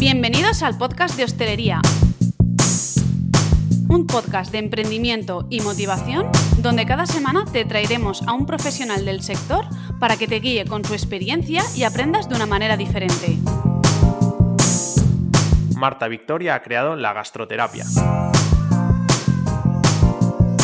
[0.00, 1.80] Bienvenidos al podcast de hostelería.
[3.88, 9.22] Un podcast de emprendimiento y motivación donde cada semana te traeremos a un profesional del
[9.22, 9.64] sector
[9.98, 13.38] para que te guíe con su experiencia y aprendas de una manera diferente.
[15.74, 17.84] Marta Victoria ha creado La Gastroterapia.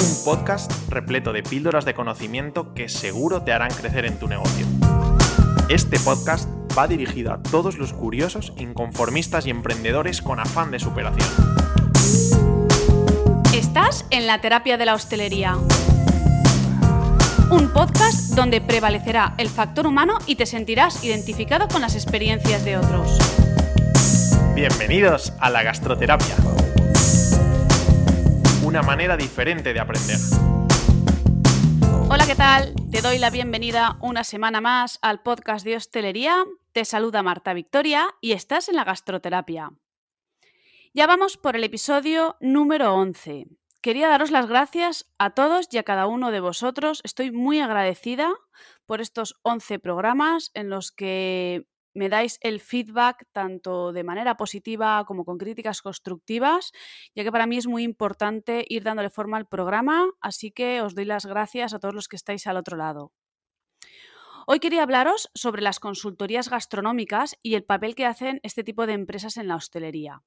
[0.01, 4.65] Un podcast repleto de píldoras de conocimiento que seguro te harán crecer en tu negocio.
[5.69, 11.29] Este podcast va dirigido a todos los curiosos, inconformistas y emprendedores con afán de superación.
[13.55, 15.57] Estás en la terapia de la hostelería.
[17.51, 22.79] Un podcast donde prevalecerá el factor humano y te sentirás identificado con las experiencias de
[22.79, 23.19] otros.
[24.55, 26.35] Bienvenidos a la gastroterapia.
[28.65, 30.19] Una manera diferente de aprender.
[32.09, 32.84] Hola, ¿qué tal?
[32.95, 36.45] Te doy la bienvenida una semana más al podcast de hostelería.
[36.71, 39.73] Te saluda Marta Victoria y estás en la gastroterapia.
[40.93, 43.49] Ya vamos por el episodio número 11.
[43.81, 47.01] Quería daros las gracias a todos y a cada uno de vosotros.
[47.03, 48.33] Estoy muy agradecida
[48.87, 55.05] por estos 11 programas en los que me dais el feedback tanto de manera positiva
[55.07, 56.73] como con críticas constructivas,
[57.15, 60.95] ya que para mí es muy importante ir dándole forma al programa, así que os
[60.95, 63.13] doy las gracias a todos los que estáis al otro lado.
[64.47, 68.93] Hoy quería hablaros sobre las consultorías gastronómicas y el papel que hacen este tipo de
[68.93, 70.23] empresas en la hostelería.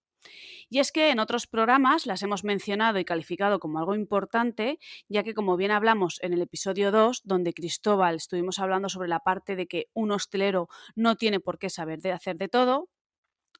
[0.70, 5.24] Y es que en otros programas las hemos mencionado y calificado como algo importante, ya
[5.24, 9.56] que como bien hablamos en el episodio 2, donde Cristóbal estuvimos hablando sobre la parte
[9.56, 12.90] de que un hostelero no tiene por qué saber de hacer de todo,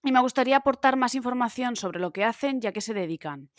[0.04, 3.50] y me gustaría aportar más información sobre lo que hacen ya que se dedican.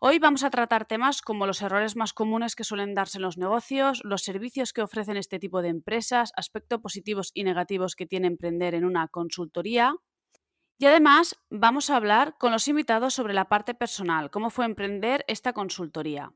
[0.00, 3.38] Hoy vamos a tratar temas como los errores más comunes que suelen darse en los
[3.38, 8.26] negocios, los servicios que ofrecen este tipo de empresas, aspectos positivos y negativos que tiene
[8.26, 9.94] emprender en una consultoría,
[10.82, 15.24] y además vamos a hablar con los invitados sobre la parte personal, cómo fue emprender
[15.28, 16.32] esta consultoría.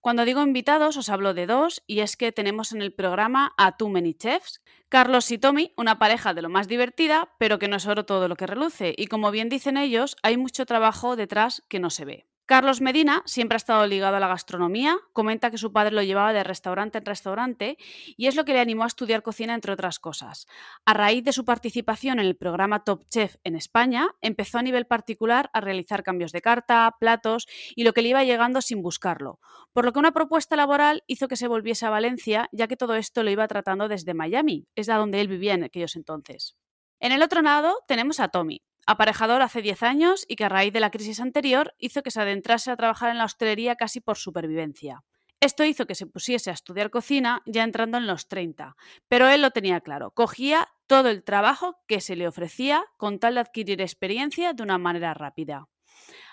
[0.00, 3.76] Cuando digo invitados os hablo de dos y es que tenemos en el programa a
[3.76, 7.76] Too Many Chefs, Carlos y Tommy, una pareja de lo más divertida, pero que no
[7.76, 11.62] es oro todo lo que reluce y como bien dicen ellos, hay mucho trabajo detrás
[11.68, 12.26] que no se ve.
[12.46, 16.32] Carlos Medina siempre ha estado ligado a la gastronomía, comenta que su padre lo llevaba
[16.32, 17.76] de restaurante en restaurante
[18.16, 20.46] y es lo que le animó a estudiar cocina entre otras cosas.
[20.84, 24.86] A raíz de su participación en el programa Top Chef en España, empezó a nivel
[24.86, 29.40] particular a realizar cambios de carta, platos y lo que le iba llegando sin buscarlo,
[29.72, 32.94] por lo que una propuesta laboral hizo que se volviese a Valencia, ya que todo
[32.94, 36.56] esto lo iba tratando desde Miami, es a donde él vivía en aquellos entonces.
[37.00, 40.72] En el otro lado tenemos a Tommy, aparejador hace 10 años y que a raíz
[40.72, 44.16] de la crisis anterior hizo que se adentrase a trabajar en la hostelería casi por
[44.16, 45.04] supervivencia.
[45.40, 48.74] Esto hizo que se pusiese a estudiar cocina ya entrando en los 30,
[49.08, 53.34] pero él lo tenía claro, cogía todo el trabajo que se le ofrecía con tal
[53.34, 55.68] de adquirir experiencia de una manera rápida.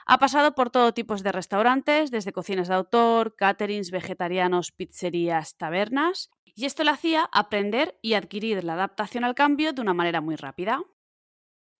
[0.05, 6.29] Ha pasado por todo tipo de restaurantes, desde cocinas de autor, caterings, vegetarianos, pizzerías, tabernas,
[6.55, 10.35] y esto le hacía aprender y adquirir la adaptación al cambio de una manera muy
[10.35, 10.81] rápida.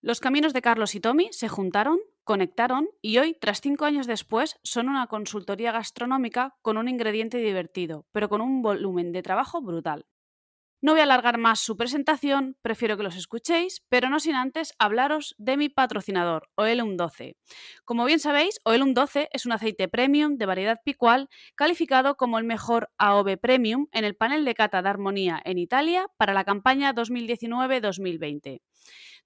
[0.06, 4.60] Los caminos de Carlos y Tommy se juntaron, conectaron y hoy, tras cinco años después,
[4.62, 10.06] son una consultoría gastronómica con un ingrediente divertido, pero con un volumen de trabajo brutal.
[10.82, 14.74] No voy a alargar más su presentación, prefiero que los escuchéis, pero no sin antes
[14.78, 17.38] hablaros de mi patrocinador, Oelum 12.
[17.86, 22.44] Como bien sabéis, Oelum 12 es un aceite premium de variedad picual calificado como el
[22.44, 26.94] mejor AOV Premium en el panel de cata de armonía en Italia para la campaña
[26.94, 28.60] 2019-2020.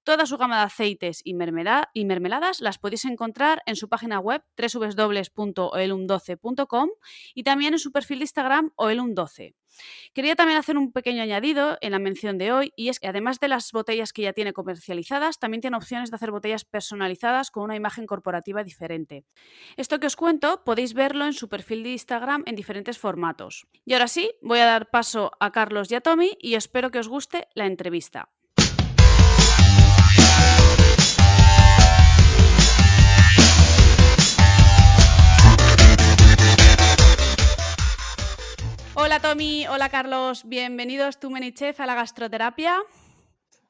[0.08, 6.90] Toda su gama de aceites y, mermeladas las podéis encontrar en su página web www.oelum12.com
[7.36, 9.54] y también en su perfil de Instagram oelum12.
[10.14, 13.42] Quería también hacer un pequeño añadido en la mención de hoy y es que además
[13.42, 17.64] de las botellas que ya tiene comercializadas, también tiene opciones de hacer botellas personalizadas con
[17.64, 19.26] una imagen corporativa diferente.
[19.76, 23.68] Esto que os cuento podéis verlo en su perfil de Instagram en diferentes formatos.
[23.84, 27.00] Y ahora sí, voy a dar paso a Carlos y a Tommy y espero que
[27.00, 28.30] os guste la entrevista.
[39.00, 42.78] Hola Tommy, hola Carlos, bienvenidos tu Chef a la gastroterapia.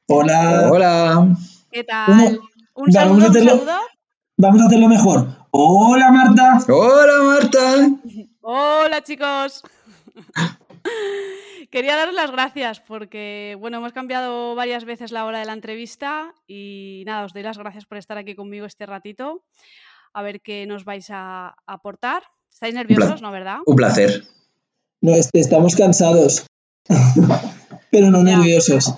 [0.08, 0.70] Hola.
[0.72, 1.28] Hola.
[1.70, 2.40] ¿Qué tal?
[2.74, 3.28] ¿Un, saludo,
[4.38, 5.28] Vamos a hacerlo mejor.
[5.52, 6.60] Hola Marta.
[6.70, 7.90] Hola Marta.
[8.40, 9.64] Hola chicos.
[11.72, 16.36] Quería daros las gracias porque, bueno, hemos cambiado varias veces la hora de la entrevista
[16.48, 19.44] y nada, os doy las gracias por estar aquí conmigo este ratito.
[20.14, 22.24] A ver qué nos vais a aportar.
[22.50, 23.58] ¿Estáis nerviosos, no, verdad?
[23.66, 24.24] Un placer.
[25.07, 26.45] No, estamos cansados,
[27.92, 28.95] pero no nerviosos.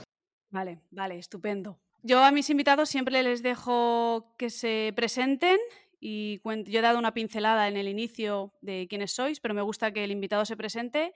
[0.49, 1.77] Vale, vale, estupendo.
[2.01, 5.57] Yo a mis invitados siempre les dejo que se presenten
[5.99, 9.91] y yo he dado una pincelada en el inicio de quiénes sois, pero me gusta
[9.91, 11.13] que el invitado se presente.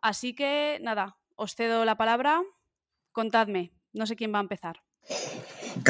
[0.00, 2.40] Así que nada, os cedo la palabra.
[3.10, 4.76] Contadme, no sé quién va a empezar.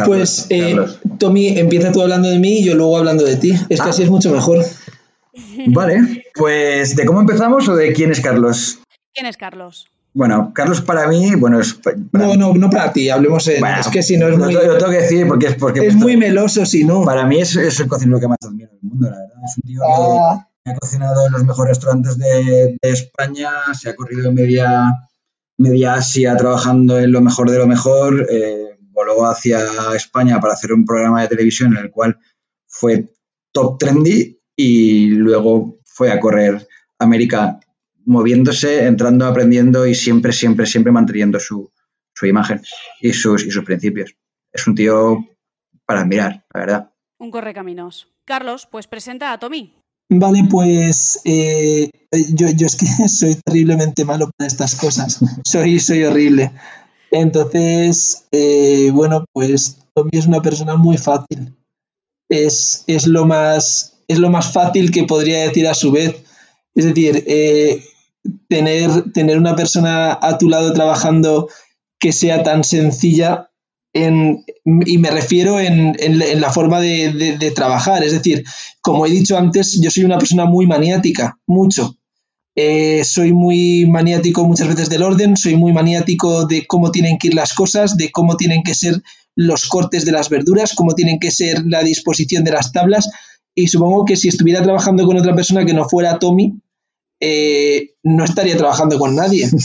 [0.06, 0.76] pues, eh,
[1.18, 3.52] Tommy, empieza tú hablando de mí y yo luego hablando de ti.
[3.68, 3.90] Es que ah.
[3.90, 4.64] así es mucho mejor.
[5.66, 8.78] Vale, pues ¿de cómo empezamos o de quién es Carlos?
[9.12, 9.86] ¿Quién es Carlos?
[10.14, 11.78] Bueno, Carlos para mí, bueno, es...
[12.12, 13.62] no, no, no para ti, hablemos en...
[13.62, 14.54] es que si no es muy...
[14.54, 15.86] Lo tengo que decir porque es porque...
[15.86, 17.04] Es muy meloso si no.
[17.04, 19.36] Para mí es, es, el cocinero que más admiro del mundo, la verdad.
[19.44, 20.48] Es un tío que ah.
[20.64, 25.10] ha cocinado en los mejores restaurantes de, España, se ha corrido media,
[25.58, 29.60] media Asia trabajando en lo mejor de lo mejor, eh, voló hacia
[29.94, 32.18] España para hacer un programa de televisión en el cual
[32.66, 33.12] fue
[33.52, 36.66] top trendy y luego fue a correr
[36.98, 37.60] América
[38.04, 41.70] moviéndose, entrando, aprendiendo y siempre, siempre, siempre manteniendo su,
[42.22, 42.60] imagen
[43.00, 44.14] y sus, y sus principios.
[44.52, 45.18] Es un tío
[45.86, 46.90] para admirar, la verdad.
[47.18, 48.08] Un correcaminos.
[48.24, 49.74] Carlos, pues presenta a Tommy.
[50.08, 51.90] Vale, pues eh,
[52.34, 55.20] yo, es que soy terriblemente malo para estas cosas.
[55.44, 56.52] Soy, soy horrible.
[57.12, 61.56] Entonces, eh, bueno, pues Tommy es una persona muy fácil.
[62.28, 66.16] Es, es, lo más, es lo más fácil que podría decir a su vez.
[66.74, 67.80] Es decir, eh,
[68.48, 71.48] tener, tener una persona a tu lado trabajando
[72.00, 73.50] que sea tan sencilla
[73.92, 74.44] en,
[74.84, 78.02] y me refiero en, en, la forma de, de, trabajar.
[78.02, 78.42] Es decir,
[78.80, 81.96] como he dicho antes, yo soy una persona muy maniática, mucho.
[82.56, 87.28] Eh, soy muy maniático muchas veces del orden, soy muy maniático de cómo tienen que
[87.28, 89.00] ir las cosas, de cómo tienen que ser
[89.36, 93.08] los cortes de las verduras, cómo tienen que ser la disposición de las tablas.
[93.60, 96.54] Y supongo que si estuviera trabajando con otra persona que no fuera Tommy,
[97.20, 99.48] eh, no estaría trabajando con nadie.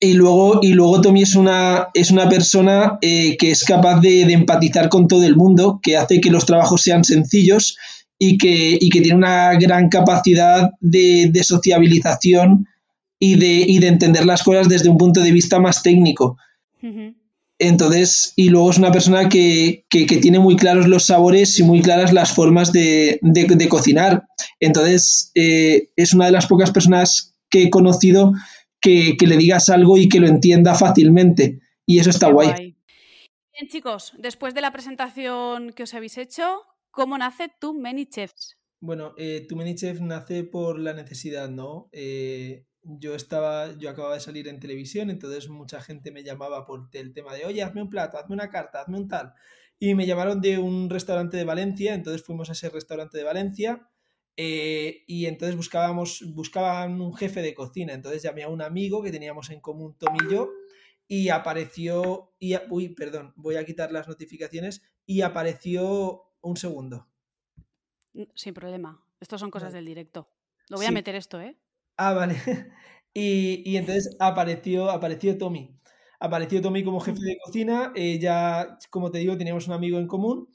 [0.00, 4.20] Y luego, y luego Tommy es una, es una persona eh, que es capaz de,
[4.32, 7.76] empatizar con todo el mundo, que hace que los trabajos sean sencillos
[8.16, 12.68] y que, que tiene una gran capacidad de, sociabilización
[13.18, 16.36] y de, de, entender las cosas desde un punto de vista más técnico.
[17.58, 22.12] Entonces, y luego es una persona que, tiene muy claros los sabores y muy claras
[22.12, 23.20] las formas de,
[23.68, 24.28] cocinar.
[24.60, 28.32] Entonces, eh, es una de las pocas personas que he conocido
[28.80, 31.60] que, le digas algo y que lo entienda fácilmente.
[31.84, 32.76] Y eso está guay.
[33.52, 36.62] Bien, chicos, después de la presentación que os habéis hecho,
[36.92, 38.56] ¿cómo nace tu Many Chefs?
[38.80, 41.88] Bueno, eh, tu Many Chefs nace por la necesidad, ¿no?
[41.90, 46.88] Eh, yo estaba, yo acababa de salir en televisión, entonces mucha gente me llamaba por
[46.92, 49.34] el tema de, oye, hazme un plato, hazme una carta, hazme un tal.
[49.78, 53.88] Y me llamaron de un restaurante de Valencia, entonces fuimos a ese restaurante de Valencia
[54.36, 59.12] eh, y entonces buscábamos, buscaban un jefe de cocina, entonces llamé a un amigo que
[59.12, 60.50] teníamos en común, Tom y yo,
[61.06, 67.08] y apareció, y, uy, perdón, voy a quitar las notificaciones, y apareció un segundo.
[68.34, 70.28] Sin problema, estos son cosas del directo.
[70.68, 71.56] Lo voy a meter esto, ¿eh?
[71.98, 72.34] Ah, vale.
[73.14, 75.76] Y, entonces apareció, apareció Tommy.
[76.20, 77.92] Apareció Tommy como jefe de cocina.
[77.96, 80.48] Eh, ya, como te digo, teníamos un amigo en común.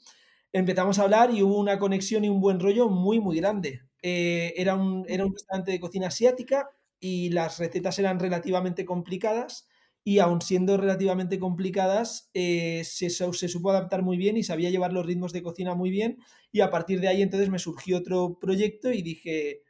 [0.52, 3.82] Empezamos a hablar y hubo una conexión y un buen rollo muy, muy grande.
[4.02, 6.70] Eh, era, un, era un restaurante de cocina asiática
[7.00, 9.68] y las recetas eran relativamente complicadas
[10.02, 14.92] y aun siendo relativamente complicadas, eh, se, se, supo adaptar muy bien y sabía llevar
[14.92, 16.18] los ritmos de cocina muy bien
[16.52, 19.62] y a partir de ahí entonces me surgió otro proyecto y dije,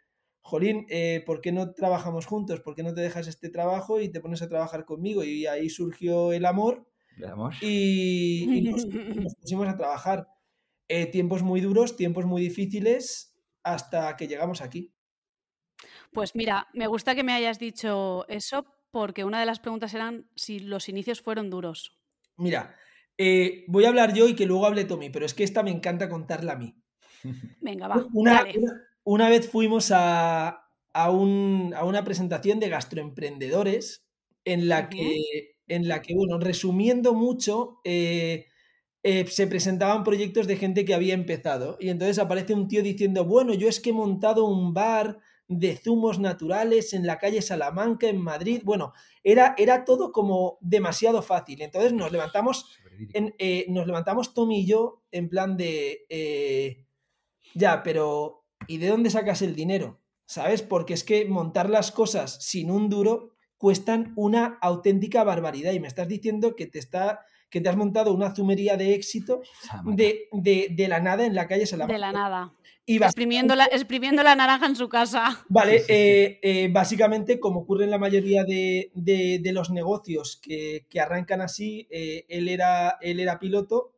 [0.44, 2.60] Jolín, eh, ¿por qué no trabajamos juntos?
[2.60, 5.24] ¿Por qué no te dejas este trabajo y te pones a trabajar conmigo?
[5.24, 6.86] Y ahí surgió el amor.
[7.16, 7.54] El amor.
[7.62, 8.84] Y, nos,
[9.36, 10.28] pusimos a trabajar.
[10.86, 14.92] Eh, tiempos muy duros, tiempos muy difíciles, hasta que llegamos aquí.
[16.12, 20.28] Pues mira, me gusta que me hayas dicho eso, porque una de las preguntas eran
[20.36, 21.98] si los inicios fueron duros.
[22.36, 22.76] Mira,
[23.16, 25.70] eh, voy a hablar yo y que luego hable Tommy, pero es que esta me
[25.70, 26.76] encanta contarla a mí.
[27.62, 28.06] Venga, va.
[28.12, 30.61] Una, una vez fuimos a,
[31.02, 34.06] una presentación de gastroemprendedores
[34.44, 38.46] en la que, en la que bueno, resumiendo mucho, eh,
[39.02, 41.76] eh, se presentaban proyectos de gente que había empezado.
[41.80, 45.76] Y entonces aparece un tío diciendo, bueno, yo es que he montado un bar de
[45.76, 48.62] zumos naturales en la calle Salamanca, en Madrid.
[48.64, 51.61] Bueno, era, era todo como demasiado fácil.
[51.61, 52.78] Entonces nos levantamos,
[53.12, 56.87] eh, nos levantamos Tom y yo en plan de,
[57.54, 60.00] ya, pero ¿Y de dónde sacas el dinero?
[60.26, 60.62] ¿Sabes?
[60.62, 65.73] Porque es que montar las cosas sin un duro cuestan una auténtica barbaridad.
[65.73, 69.40] Y me estás diciendo que te está que te has montado una zumería de éxito
[69.85, 71.94] de, de, la nada en la calle Salamanca.
[71.94, 72.52] De la nada.
[72.85, 75.44] Y exprimiendo, la, exprimiendo la naranja en su casa.
[75.49, 78.90] Vale, eh, eh, básicamente, como ocurre en la mayoría de,
[79.52, 83.94] los negocios que, arrancan así, eh, él, era, él era piloto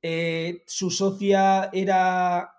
[0.00, 2.54] eh, su socia era,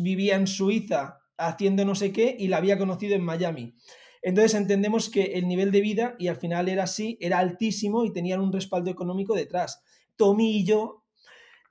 [0.00, 3.74] vivía en Suiza haciendo no sé qué y la había conocido en Miami.
[4.22, 8.12] Entonces entendemos que el nivel de vida, y al final era así, era altísimo y
[8.12, 9.82] tenían un respaldo económico detrás.
[10.16, 11.04] Tommy y yo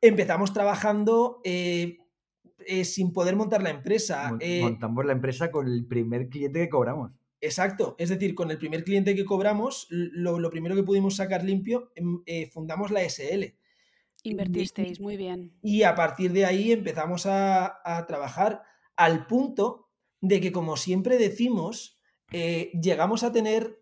[0.01, 1.97] empezamos trabajando eh,
[2.67, 4.37] eh, sin poder montar la empresa.
[4.39, 7.11] Eh, montamos la empresa con el primer cliente que cobramos.
[7.41, 11.91] Exacto, es decir, con el primer cliente que cobramos, lo, primero que pudimos sacar limpio,
[11.95, 13.55] em, fundamos la SL.
[14.23, 15.53] Invertisteis, muy bien.
[15.61, 18.63] Y a partir de ahí empezamos a, a trabajar
[18.95, 19.89] al punto
[20.21, 21.99] de que, como siempre decimos,
[22.31, 23.79] eh, llegamos a tener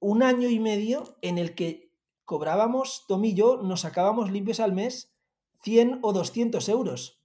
[0.00, 1.92] un año y medio en el que
[2.24, 5.14] cobrábamos, Tom y yo, nos sacábamos limpios al mes
[5.62, 7.22] 100 o 200 euros.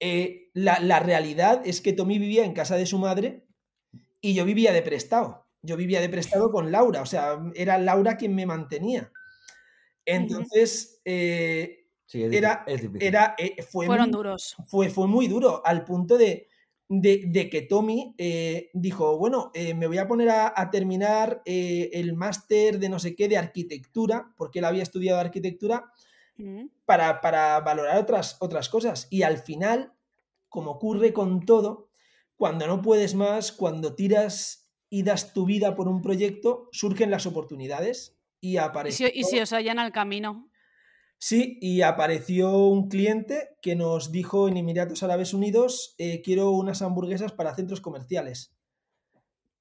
[0.00, 3.46] Eh, la, realidad es que Tommy vivía en casa de su madre
[4.20, 5.46] y yo vivía de prestado.
[5.62, 9.12] Yo vivía de prestado con Laura, o sea, era Laura quien me mantenía.
[10.04, 12.64] Entonces, eh, era,
[13.00, 13.36] era,
[13.70, 14.56] fue fueron duros.
[14.66, 16.48] Fue, fue muy duro, al punto de,
[17.00, 22.14] de, que Tommy eh, dijo, bueno, eh, me voy a poner a, terminar eh, el
[22.14, 25.90] máster de no sé qué de arquitectura, porque él había estudiado arquitectura,
[26.36, 26.66] mm.
[26.84, 29.08] para, para, valorar otras, otras cosas.
[29.10, 29.94] Y al final,
[30.48, 31.88] como ocurre con todo,
[32.36, 37.24] cuando no puedes más, cuando tiras y das tu vida por un proyecto, surgen las
[37.24, 39.10] oportunidades y aparecen.
[39.14, 40.50] Y si, os hallan al camino.
[41.16, 46.82] Sí, y apareció un cliente que nos dijo en Emiratos Árabes Unidos, eh, quiero unas
[46.82, 48.52] hamburguesas para centros comerciales.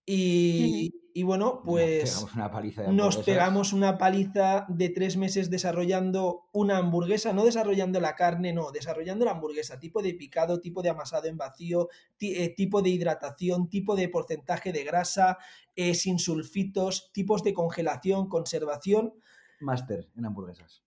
[0.05, 5.50] Y, bueno, pues nos, pegamos una, paliza de nos pegamos una paliza de tres meses
[5.50, 10.81] desarrollando una hamburguesa, no desarrollando la carne, no, desarrollando la hamburguesa, tipo de picado, tipo
[10.81, 11.89] de amasado en vacío,
[12.20, 15.38] eh, tipo de hidratación, tipo de porcentaje de grasa,
[15.75, 19.13] eh, sin sulfitos, tipos de congelación, conservación.
[19.60, 20.84] Máster en hamburguesas.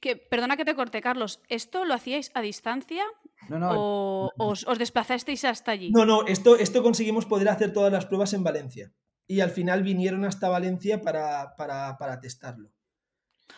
[0.00, 1.40] Que, perdona que te corte, Carlos.
[1.48, 3.04] ¿Esto lo hacíais a distancia?
[3.48, 3.70] No, no.
[3.72, 5.90] ¿O os, desplazasteis hasta allí?
[5.90, 8.92] No, no, esto, esto conseguimos poder hacer todas las pruebas en Valencia.
[9.26, 12.70] Y al final vinieron hasta Valencia para, para, testarlo.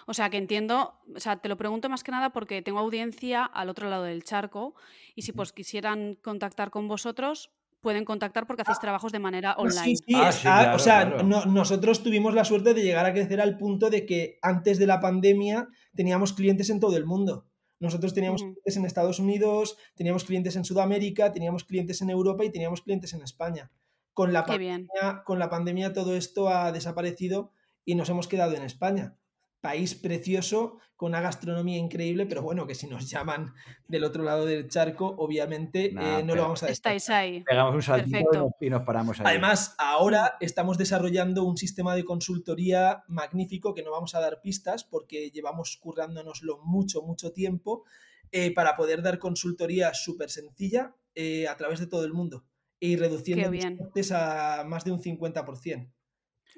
[0.06, 3.44] O sea, que entiendo, o sea, te lo pregunto más que nada porque tengo audiencia
[3.44, 4.74] al otro lado del charco
[5.14, 7.50] y si pues quisieran contactar con vosotros,
[7.84, 8.80] pueden contactar porque hacéis ah.
[8.80, 9.96] trabajos de manera online.
[9.96, 10.14] Sí, sí,
[10.46, 14.38] ah, o sea, nosotros tuvimos la suerte de llegar a crecer al punto de que
[14.42, 17.46] antes de la pandemia teníamos clientes en todo el mundo.
[17.78, 22.50] Nosotros teníamos clientes en Estados Unidos, teníamos clientes en Sudamérica, teníamos clientes en Europa y
[22.50, 23.70] teníamos clientes en España.
[24.14, 27.52] Con la, pandemia, con la pandemia todo esto ha desaparecido
[27.84, 29.18] y nos hemos quedado en España
[29.64, 33.54] país precioso, con una gastronomía increíble, pero bueno, que si nos llaman
[33.88, 37.42] del otro lado del charco, obviamente eh, no lo vamos a Estáis ahí.
[37.44, 39.26] Pegamos un saltito y nos paramos ahí.
[39.26, 44.84] Además, ahora estamos desarrollando un sistema de consultoría magnífico que no vamos a dar pistas
[44.84, 47.84] porque llevamos currándonoslo mucho, mucho tiempo
[48.32, 52.44] eh, para poder dar consultoría súper sencilla eh, a través de todo el mundo
[52.78, 55.90] y reduciendo costes a más de un 50%.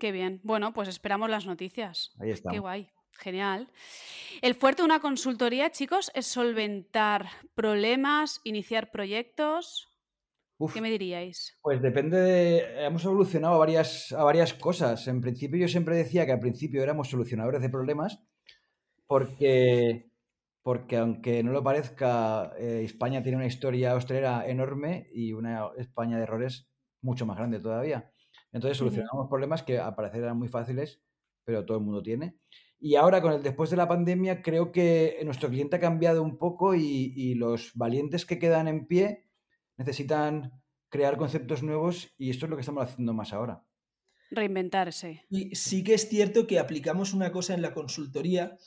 [0.01, 0.41] Qué bien.
[0.43, 2.11] Bueno, pues esperamos las noticias.
[2.19, 2.51] Ahí está.
[2.51, 2.91] Qué guay.
[3.19, 3.69] Genial.
[4.43, 9.89] El fuerte de una consultoría, chicos, es solventar problemas, iniciar proyectos.
[10.73, 11.59] ¿Qué me diríais?
[11.61, 12.85] Pues depende de.
[12.87, 15.07] Hemos evolucionado a varias, a varias cosas.
[15.07, 18.23] En principio, yo siempre decía que al principio éramos solucionadores de problemas,
[19.07, 20.11] porque,
[20.63, 26.17] porque aunque no lo parezca, eh, España tiene una historia hostelera enorme y una España
[26.17, 26.69] de errores
[27.03, 28.11] mucho más grande todavía.
[28.53, 31.03] Entonces solucionamos problemas que al parecer eran muy fáciles,
[31.47, 32.37] pero todo el mundo tiene.
[32.79, 36.37] Y ahora, con el después de la pandemia, creo que nuestro cliente ha cambiado un
[36.37, 39.31] poco y, los valientes que quedan en pie
[39.79, 40.53] necesitan
[40.91, 43.65] crear conceptos nuevos y esto es lo que estamos haciendo más ahora.
[44.31, 45.25] Reinventarse.
[45.31, 48.59] Y sí que es cierto que aplicamos una cosa en la consultoría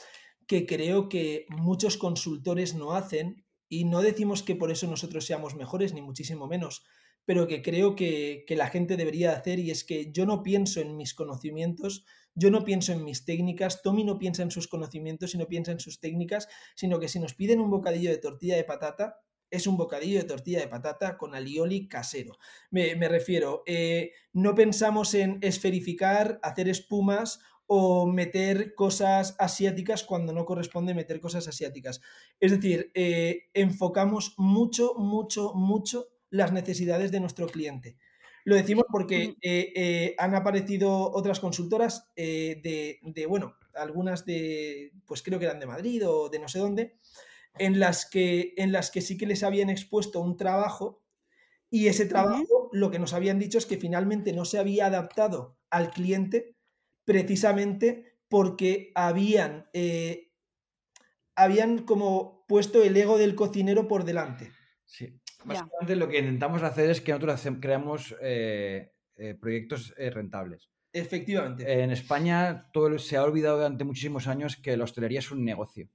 [0.48, 5.56] que creo que muchos consultores no hacen y no decimos que por eso nosotros seamos
[5.56, 6.84] mejores, ni muchísimo menos,
[7.26, 10.82] pero que creo que, que, la gente debería hacer y es que yo no pienso
[10.82, 15.36] en mis conocimientos, yo no pienso en mis técnicas, Tommy no piensa en sus conocimientos
[15.36, 18.56] y no piensa en sus técnicas, sino que si nos piden un bocadillo de tortilla
[18.56, 19.22] de patata,
[19.52, 22.38] es un bocadillo de tortilla de patata con alioli casero.
[22.72, 30.46] Me, refiero, eh, no pensamos en esferificar, hacer espumas o meter cosas asiáticas cuando no
[30.46, 32.02] corresponde meter cosas asiáticas.
[32.40, 37.98] Es decir, eh, enfocamos mucho, mucho, mucho las necesidades de nuestro cliente.
[38.46, 45.22] Lo decimos porque eh, eh, han aparecido otras consultoras eh, de, bueno, algunas de, pues
[45.22, 46.98] creo que eran de Madrid o de no sé dónde,
[47.58, 51.04] en las que, en las que sí que les habían expuesto un trabajo
[51.70, 55.60] y ese trabajo lo que nos habían dicho es que finalmente no se había adaptado
[55.70, 56.56] al cliente
[57.06, 59.70] precisamente porque habían
[61.36, 64.52] habían como puesto el ego del cocinero por delante.
[64.90, 65.08] Sí.
[65.46, 70.70] Básicamente lo que intentamos hacer es que nosotros creamos eh, eh, proyectos eh, rentables.
[70.92, 71.84] Efectivamente.
[71.84, 75.88] En España todo se ha olvidado durante muchísimos años que la hostelería es un negocio.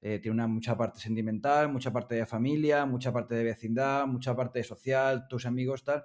[0.00, 4.64] tiene una mucha parte sentimental, mucha parte de familia, mucha parte de vecindad, mucha parte
[4.64, 6.04] social, tus amigos, tal.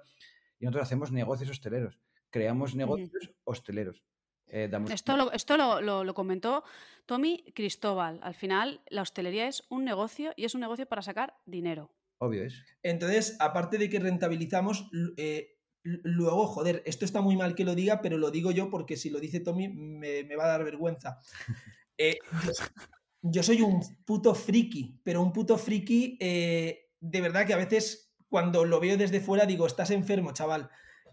[0.60, 1.98] Y nosotros hacemos negocios hosteleros.
[2.30, 4.04] Creamos negocios hosteleros.
[4.46, 6.62] esto lo, esto lo, lo, comentó
[7.06, 8.20] Tommy Cristóbal.
[8.22, 11.95] Al final, la hostelería es un negocio y es un negocio para sacar dinero.
[12.18, 12.64] Obvio es.
[12.82, 18.00] Entonces, aparte de que rentabilizamos, eh, luego, joder, esto está muy mal que lo diga,
[18.00, 21.18] pero lo digo yo porque si lo dice Tommy me, va a dar vergüenza.
[21.98, 22.18] Eh,
[23.22, 28.14] yo, soy un puto friki, pero un puto friki eh, de verdad que a veces
[28.28, 30.68] cuando lo veo desde fuera digo, estás enfermo, chaval.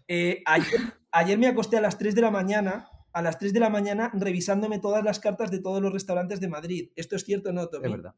[0.06, 0.80] Ayer,
[1.10, 4.10] ayer, me acosté a las 3 de la mañana, a las 3 de la mañana
[4.12, 6.92] revisándome todas las cartas de todos los restaurantes de Madrid.
[6.96, 7.86] ¿Esto es cierto o no, Tommy?
[7.86, 8.14] Es verdad.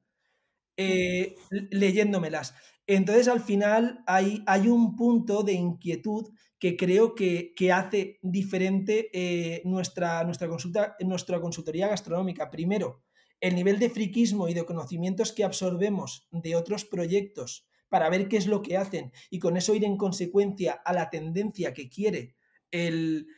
[1.71, 2.53] leyéndomelas.
[2.87, 9.63] Entonces, al final, hay, hay un punto de inquietud que creo que, hace diferente eh,
[9.65, 12.51] nuestra, nuestra, consulta, nuestra consultoría gastronómica.
[12.51, 13.03] Primero,
[13.41, 18.37] el nivel de friquismo y de conocimientos que absorbemos de otros proyectos para ver qué
[18.37, 22.35] es lo que hacen y con eso ir en consecuencia a la tendencia que quiere
[22.71, 23.29] el,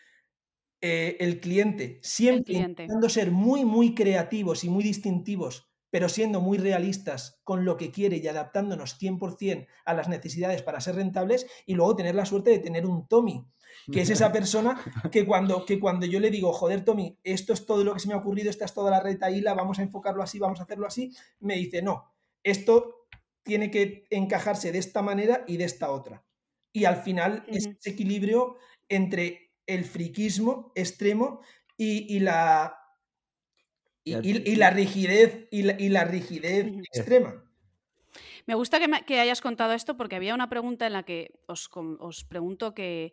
[0.81, 6.59] eh, el cliente, siempre intentando ser muy, muy creativos y muy distintivos pero siendo muy
[6.59, 11.75] realistas con lo que quiere y adaptándonos 100% a las necesidades para ser rentables y
[11.75, 13.47] luego tener la suerte de tener un Tommy,
[13.91, 14.81] que es esa persona
[15.11, 18.09] que cuando, que cuando yo le digo, joder Tommy, esto es todo lo que se
[18.09, 20.87] me ha ocurrido, esta es toda la retaíla, vamos a enfocarlo así, vamos a hacerlo
[20.87, 23.07] así, me dice, no, esto
[23.43, 26.25] tiene que encajarse de esta manera y de esta otra.
[26.71, 28.57] Y al final es ese equilibrio
[28.91, 31.41] entre el friquismo extremo
[31.77, 32.78] y la
[34.13, 37.45] y, la rigidez, y la, rigidez extrema.
[38.47, 41.69] Me gusta que, hayas contado esto porque había una pregunta en la que os,
[42.29, 43.13] pregunto que,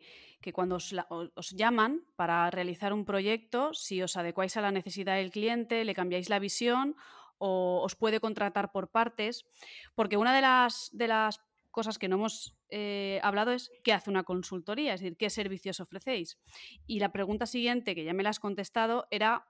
[0.54, 5.84] cuando os, llaman para realizar un proyecto, si os adecuáis a la necesidad del cliente,
[5.84, 6.96] le cambiáis la visión
[7.38, 9.46] o os puede contratar por partes,
[9.94, 14.10] porque una de las, de las cosas que no hemos eh, hablado es qué hace
[14.10, 16.40] una consultoría, es decir, qué servicios ofrecéis.
[16.88, 19.46] Y la pregunta siguiente, que ya me la has contestado, era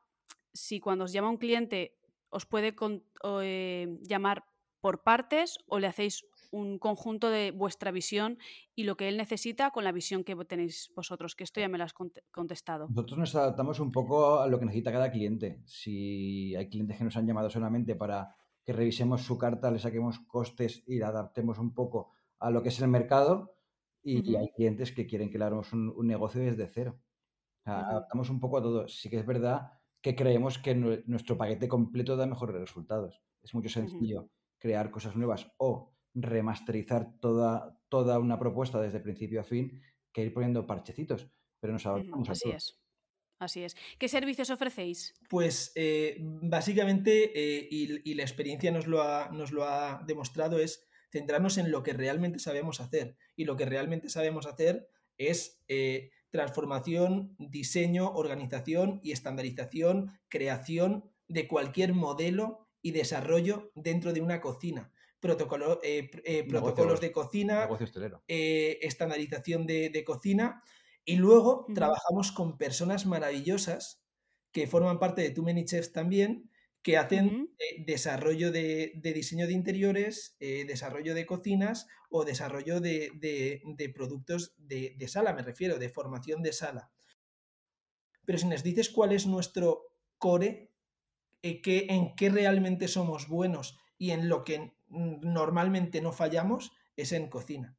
[0.56, 2.74] si cuando os llama un cliente os puede
[3.44, 4.46] eh, llamar
[4.82, 8.38] por partes o le hacéis un conjunto de vuestra visión
[8.76, 11.78] y lo que él necesita con la visión que tenéis vosotros, que esto ya me
[11.78, 11.94] lo has
[12.32, 12.88] contestado.
[12.90, 15.62] Nosotros nos adaptamos un poco a lo que necesita cada cliente.
[15.66, 20.20] Si hay clientes que nos han llamado solamente para que revisemos su carta, le saquemos
[20.20, 23.56] costes y la adaptemos un poco a lo que es el mercado,
[24.04, 27.00] y, hay clientes que quieren que le hagamos un, negocio desde cero.
[27.64, 28.88] Adaptamos un poco a todo.
[28.88, 29.75] Sí que es verdad
[30.06, 33.26] que creemos que nuestro paquete completo da mejores resultados.
[33.42, 39.44] Es mucho sencillo crear cosas nuevas o remasterizar toda, toda una propuesta desde principio a
[39.44, 39.82] fin
[40.14, 41.26] que ir poniendo parchecitos,
[41.60, 42.80] pero nos adaptamos Así es.
[43.40, 43.76] Así es.
[43.98, 45.16] ¿Qué servicios ofrecéis?
[45.28, 50.88] Pues eh, básicamente, eh, y, la experiencia nos lo, ha, nos lo ha demostrado, es
[51.12, 53.18] centrarnos en lo que realmente sabemos hacer.
[53.36, 54.88] Y lo que realmente sabemos hacer
[55.18, 64.22] es eh, transformación, diseño, organización y estandarización, creación de cualquier modelo y desarrollo dentro de
[64.22, 64.92] una cocina.
[65.20, 67.68] Protocolo, eh, eh, protocolos de cocina,
[68.28, 70.62] eh, estandarización de, cocina
[71.04, 74.04] y luego trabajamos con personas maravillosas
[74.52, 76.52] que forman parte de Too Many Chefs también,
[76.86, 83.92] que hacen eh, desarrollo de, diseño de interiores, eh, desarrollo de cocinas o desarrollo de,
[83.96, 86.92] productos de, sala, me refiero, de formación de sala.
[88.24, 90.70] Pero si nos dices cuál es nuestro core,
[91.42, 97.30] eh, en qué realmente somos buenos y en lo que normalmente no fallamos, es en
[97.30, 97.76] cocina.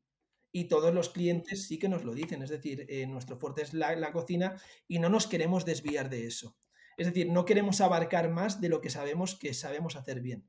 [0.51, 4.11] Y todos los clientes sí que nos lo dicen, es decir, nuestro fuerte es la
[4.11, 6.57] cocina y no nos queremos desviar de eso.
[6.96, 10.48] Es decir, no queremos abarcar más de lo que sabemos que sabemos hacer bien.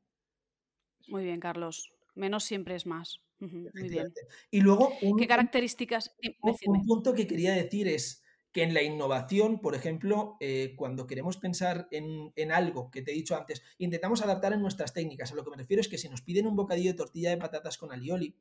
[1.07, 1.93] Muy bien, Carlos.
[2.15, 3.21] Menos siempre es más.
[3.39, 4.13] Muy bien.
[4.49, 6.15] Y luego, ¿qué características?
[6.41, 11.38] Un, punto que quería decir es que en la innovación, por ejemplo, eh, cuando queremos
[11.38, 15.31] pensar en, algo que te he dicho antes, intentamos adaptar en nuestras técnicas.
[15.31, 17.38] A lo que me refiero es que si nos piden un bocadillo de tortilla de
[17.38, 18.36] patatas con alioli,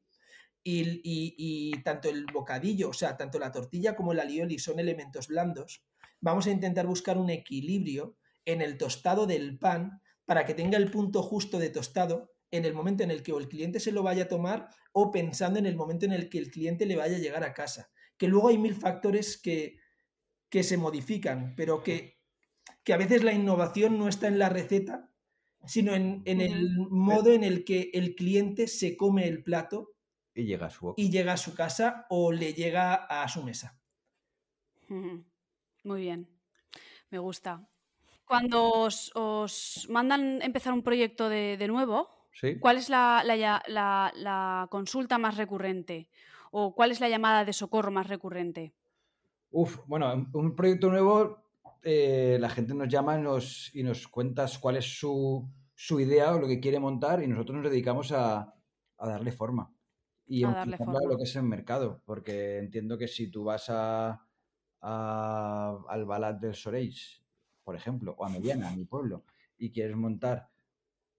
[0.68, 5.28] y, y, tanto el bocadillo, o sea, tanto la tortilla como el alioli son elementos
[5.28, 5.84] blandos,
[6.26, 10.90] vamos a intentar buscar un equilibrio en el tostado del pan para que tenga el
[10.90, 14.24] punto justo de tostado en el momento en el que el cliente se lo vaya
[14.24, 17.20] a tomar o pensando en el momento en el que el cliente le vaya a
[17.20, 17.90] llegar a casa.
[18.18, 19.78] Que luego hay mil factores que,
[20.48, 22.18] que se modifican, pero que,
[22.82, 25.12] que a veces la innovación no está en la receta,
[25.64, 29.94] sino en, el modo en el que el cliente se come el plato
[30.34, 33.80] y llega a su, y llega a su casa o le llega a su mesa.
[35.86, 36.28] Muy bien,
[37.10, 37.64] me gusta.
[38.24, 42.08] Cuando os, mandan empezar un proyecto de, nuevo,
[42.58, 46.08] ¿cuál es la, la, consulta más recurrente?
[46.50, 48.74] ¿O cuál es la llamada de socorro más recurrente?
[49.52, 51.44] Uf, bueno, un proyecto nuevo,
[51.84, 55.48] eh, la gente nos llama y nos, y nos cuentas cuál es su,
[55.90, 58.52] idea o lo que quiere montar y nosotros nos dedicamos a,
[58.98, 59.72] darle forma.
[60.26, 60.98] Y a darle forma.
[61.08, 64.25] lo que es el mercado, porque entiendo que si tú vas a,
[64.80, 67.26] al Balat del Soreis
[67.66, 69.24] por ejemplo, o a Mediana, a mi pueblo,
[69.58, 70.48] y quieres montar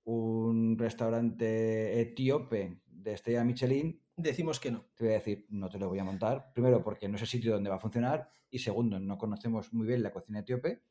[0.06, 4.86] un restaurante etíope de estrella Michelin, decimos que no.
[4.96, 6.54] Te voy a decir, no te lo voy a montar.
[6.54, 8.30] Primero, porque no es el sitio donde va a funcionar.
[8.50, 10.84] Y segundo, no conocemos muy bien la cocina etíope.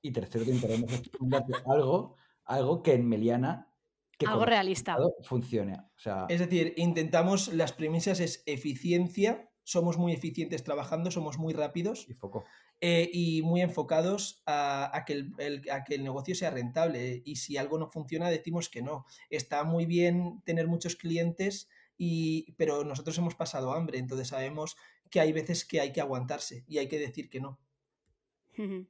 [0.00, 1.02] Y tercero, intentaremos
[1.66, 3.74] algo, algo que en Meliana
[4.16, 5.74] que algo realista funcione.
[5.74, 11.54] O sea, es decir, intentamos, las premisas es eficiencia, somos muy eficientes trabajando, somos muy
[11.54, 12.06] rápidos.
[12.08, 12.44] Y foco.
[12.80, 17.22] Eh, y muy enfocados a, que el, negocio sea rentable.
[17.24, 19.06] Y si algo no funciona, decimos que no.
[19.30, 24.76] Está muy bien tener muchos clientes, y, pero nosotros hemos pasado hambre, entonces sabemos
[25.10, 27.58] que hay veces que hay que aguantarse y hay que decir que no.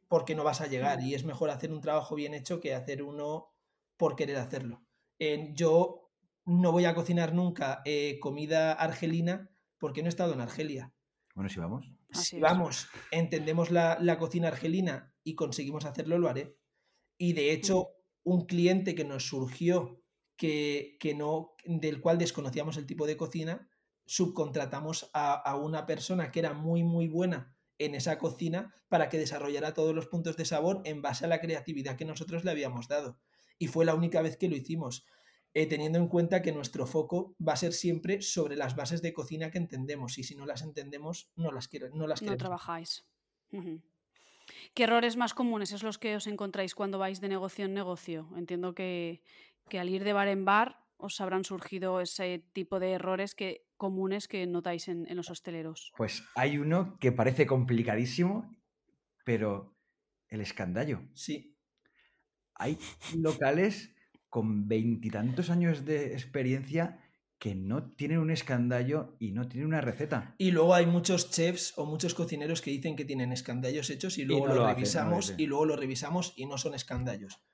[0.09, 3.03] Porque no vas a llegar y es mejor hacer un trabajo bien hecho que hacer
[3.03, 3.51] uno
[3.97, 4.83] por querer hacerlo.
[5.55, 6.11] yo
[6.45, 9.54] no voy a cocinar nunca eh, comida argelina
[9.85, 10.95] porque no he estado en Argelia.
[11.35, 11.93] Bueno, si vamos.
[12.11, 16.57] si vamos, entendemos la, cocina argelina y conseguimos hacerlo, lo haré.
[17.19, 17.91] Y de hecho,
[18.23, 20.03] un cliente que nos surgió
[20.39, 23.69] que, no, del cual desconocíamos el tipo de cocina,
[24.07, 29.75] subcontratamos a, una persona que era muy, muy buena en esa cocina para que desarrollara
[29.75, 33.19] todos los puntos de sabor en base a la creatividad que nosotros le habíamos dado.
[33.59, 35.05] Y fue la única vez que lo hicimos.
[35.57, 39.13] Eh, teniendo en cuenta que nuestro foco va a ser siempre sobre las bases de
[39.13, 43.07] cocina que entendemos y si no las entendemos no las, quiero, no las No trabajáis.
[44.75, 48.29] ¿Qué errores más comunes es los que os encontráis cuando vais de negocio en negocio?
[48.37, 49.23] Entiendo que,
[49.79, 54.27] al ir de bar en bar os habrán surgido ese tipo de errores que, comunes
[54.27, 55.93] que notáis en, en los hosteleros.
[55.97, 58.51] Pues hay uno que parece complicadísimo,
[59.25, 59.77] pero
[60.31, 61.03] el escandallo.
[61.15, 61.57] Sí.
[62.57, 62.77] Hay
[63.17, 63.94] locales
[64.35, 66.99] con veintitantos años de experiencia
[67.39, 70.35] que no tienen un escandallo y no tienen una receta.
[70.39, 74.25] Y luego hay muchos chefs o muchos cocineros que dicen que tienen escandallos hechos y
[74.25, 77.45] luego lo, revisamos y luego lo revisamos y no son escandallos.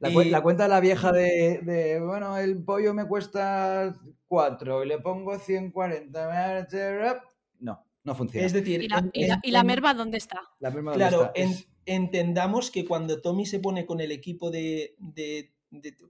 [0.00, 3.94] La, cuenta de la vieja de, bueno, el pollo me cuesta
[4.26, 6.68] 4 y le pongo 140.
[7.60, 8.44] No, no funciona.
[8.44, 10.40] Es decir, ¿y la, merma dónde está?
[10.94, 11.30] claro,
[11.84, 14.96] entendamos que cuando Tommy se pone con el equipo de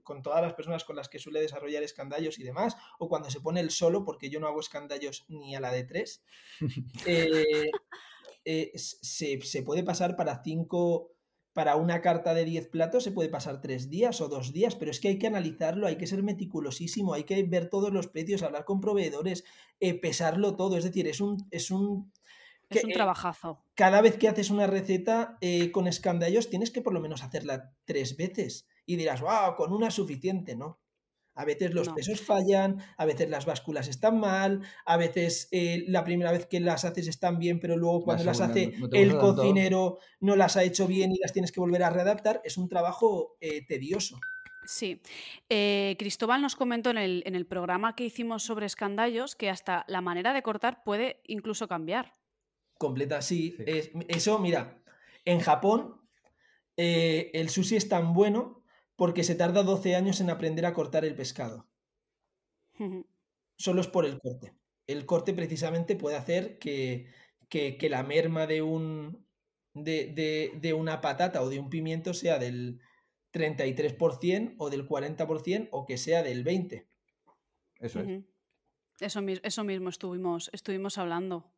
[0.03, 3.41] con todas las personas con las que suele desarrollar escandallos y demás, o cuando se
[3.41, 6.23] pone el solo, porque yo no hago escandallos ni a la de tres,
[7.05, 7.71] eh,
[8.45, 11.11] eh, se, puede pasar para cinco,
[11.53, 14.91] para una carta de 10 platos se puede pasar tres días o dos días, pero
[14.91, 18.43] es que hay que analizarlo, hay que ser meticulosísimo, hay que ver todos los precios,
[18.43, 19.43] hablar con proveedores,
[19.79, 21.47] eh, pesarlo todo, es decir, es un...
[21.51, 22.11] Es un
[22.69, 23.63] es un trabajazo.
[23.75, 25.39] cada vez que haces una receta
[25.71, 29.91] con escandallos tienes que por lo menos hacerla tres veces y dirás, wow, con una
[29.91, 30.79] suficiente, ¿no?
[31.37, 36.03] A veces los pesos fallan, a veces las básculas están mal, a veces eh, la
[36.03, 40.35] primera vez que las haces están bien, pero luego cuando las hace el cocinero no
[40.35, 42.41] las ha hecho bien y las tienes que volver a readaptar.
[42.43, 44.19] Es un trabajo eh, tedioso.
[44.65, 44.99] Sí.
[45.47, 49.85] Eh, Cristóbal nos comentó en el, en el, programa que hicimos sobre escandallos que hasta
[49.87, 52.15] la manera de cortar puede incluso cambiar.
[52.79, 53.55] Completa, sí.
[54.07, 54.81] eso, mira,
[55.23, 56.01] en Japón
[56.75, 58.57] el sushi es tan bueno
[58.97, 61.69] porque se tarda 12 años en aprender a cortar el pescado.
[63.57, 64.53] Solo es por el corte.
[64.87, 67.07] El corte precisamente puede hacer que,
[67.89, 69.25] la merma de, un,
[69.73, 72.79] de, una patata o de un pimiento sea del
[73.33, 76.85] 33% o del 40% o que sea del 20%.
[77.79, 78.23] Eso es.
[78.99, 81.51] Eso, eso, mismo estuvimos, estuvimos hablando.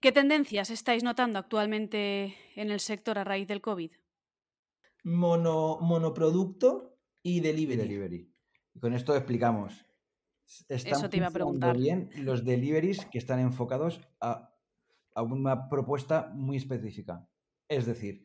[0.00, 3.90] ¿Qué tendencias estáis notando actualmente en el sector a raíz del COVID?
[5.06, 8.28] Mono, monoproducto y delivery.
[8.74, 9.86] Y con esto explicamos.
[10.68, 11.76] Eso te iba a preguntar.
[11.76, 14.52] bien los deliveries que están enfocados a,
[15.16, 17.28] una propuesta muy específica.
[17.68, 18.24] Es decir,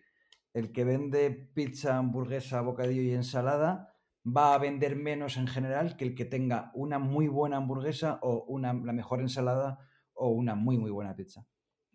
[0.54, 6.06] el que vende pizza, hamburguesa, bocadillo y ensalada va a vender menos en general que
[6.06, 9.80] el que tenga una muy buena hamburguesa o una, la mejor ensalada
[10.14, 11.48] o una muy muy buena pizza.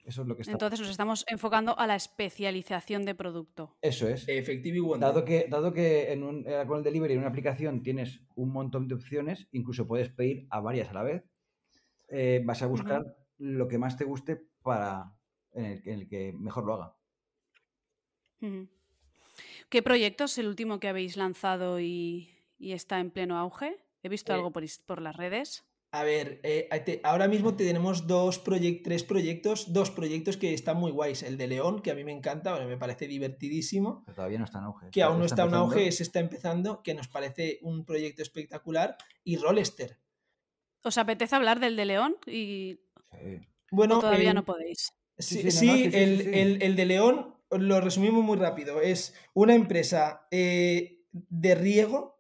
[0.07, 0.53] Eso es lo que está.
[0.53, 3.77] Entonces nos estamos enfocando a la especialización de producto.
[3.83, 4.29] Eso es.
[4.29, 5.09] Efectivo y wonder.
[5.09, 8.53] Dado que, dado que en un, eh, con el delivery en una aplicación tienes un
[8.53, 11.25] montón de opciones, incluso puedes pedir a varias a la vez,
[12.09, 15.13] eh, vas a buscar lo que más te guste para
[15.53, 16.97] en el, en el que mejor lo haga.
[19.69, 23.77] ¿Qué proyecto es el último que habéis lanzado y, y está en pleno auge?
[24.05, 25.65] He visto Eh, algo por las redes.
[25.99, 30.77] A ver, eh, te- ahora mismo tenemos dos proyec- tres proyectos, dos proyectos que están
[30.77, 31.23] muy guays.
[31.23, 34.03] El de León, que a mí me encanta, bueno, me parece divertidísimo.
[34.05, 34.91] Pero todavía no está en auge.
[34.91, 38.97] Que aún no está en auge, se está empezando, que nos parece un proyecto espectacular.
[39.25, 39.99] Y Rollester.
[40.83, 42.17] ¿Os apetece hablar del de León?
[42.27, 42.79] Y
[43.13, 43.41] Sí.
[43.71, 44.93] Bueno, o todavía el- no podéis.
[45.19, 46.31] Sí, no, el, sí, sí.
[46.35, 48.83] el- el de León lo resumimos muy rápido.
[48.83, 52.16] Es una empresa eh, de riego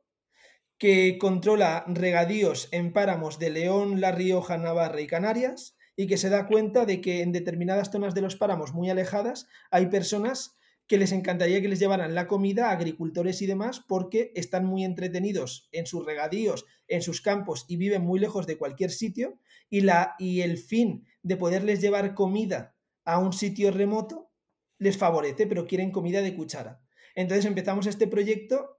[0.78, 6.28] que controla regadíos en páramos de León, La Rioja, Navarra y Canarias y que se
[6.28, 10.98] da cuenta de que en determinadas zonas de los páramos muy alejadas hay personas que
[10.98, 15.86] les encantaría que les llevaran la comida agricultores y demás porque están muy entretenidos en
[15.86, 20.42] sus regadíos, en sus campos y viven muy lejos de cualquier sitio y, la, y
[20.42, 24.30] el fin de poderles llevar comida a un sitio remoto
[24.78, 26.82] les favorece, pero quieren comida de cuchara.
[27.14, 28.75] Entonces empezamos este proyecto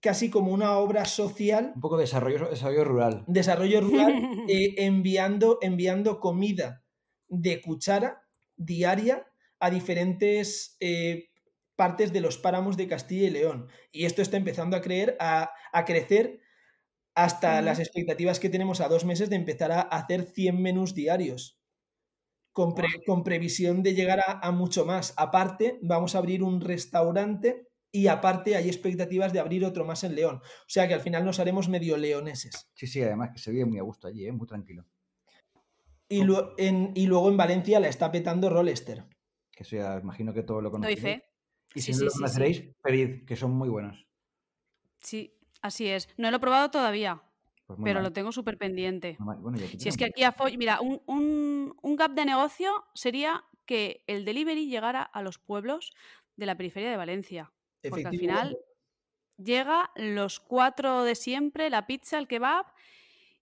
[0.00, 3.24] casi como una obra social, Un poco de desarrollo, desarrollo rural.
[3.26, 4.12] desarrollo rural,
[4.48, 6.84] eh, enviando, enviando comida
[7.28, 8.22] de cuchara
[8.56, 9.26] diaria
[9.60, 11.28] a diferentes eh,
[11.76, 13.68] partes de los páramos de Castilla y León.
[13.92, 16.40] Y esto está empezando a, creer, a, a crecer
[17.14, 21.58] hasta las expectativas que tenemos a dos meses de empezar a hacer 100 menús diarios.
[22.52, 25.14] Con, pre- con previsión de llegar a, a mucho más.
[25.16, 30.14] Aparte, vamos a abrir un restaurante y aparte hay expectativas de abrir otro más en
[30.14, 30.36] León.
[30.36, 32.68] O sea que al final nos haremos medio leoneses.
[32.74, 34.32] Sí, sí, además que se vive muy a gusto allí, ¿eh?
[34.32, 34.84] muy tranquilo.
[36.08, 36.22] Y,
[36.58, 39.04] en- y luego en Valencia la está petando Rollester.
[39.52, 41.00] Que eso ya imagino que todo lo Doy conocéis.
[41.00, 41.24] fe.
[41.74, 42.20] Y Sí, si no sí, lo sí, sí.
[42.22, 44.06] conoceréis, pedid, que son muy buenos.
[44.98, 46.08] Sí, así es.
[46.16, 47.22] No lo he probado todavía,
[47.66, 49.16] Pues pero mal, lo tengo súper pendiente.
[49.20, 53.44] Bueno, Si es que aquí a Foy- mira, un, un- un gap de negocio sería
[53.66, 55.92] que el delivery llegara a los pueblos
[56.36, 57.52] de la periferia de Valencia.
[57.88, 58.58] Porque al final
[59.36, 62.66] llega los cuatro de siempre, la pizza, el kebab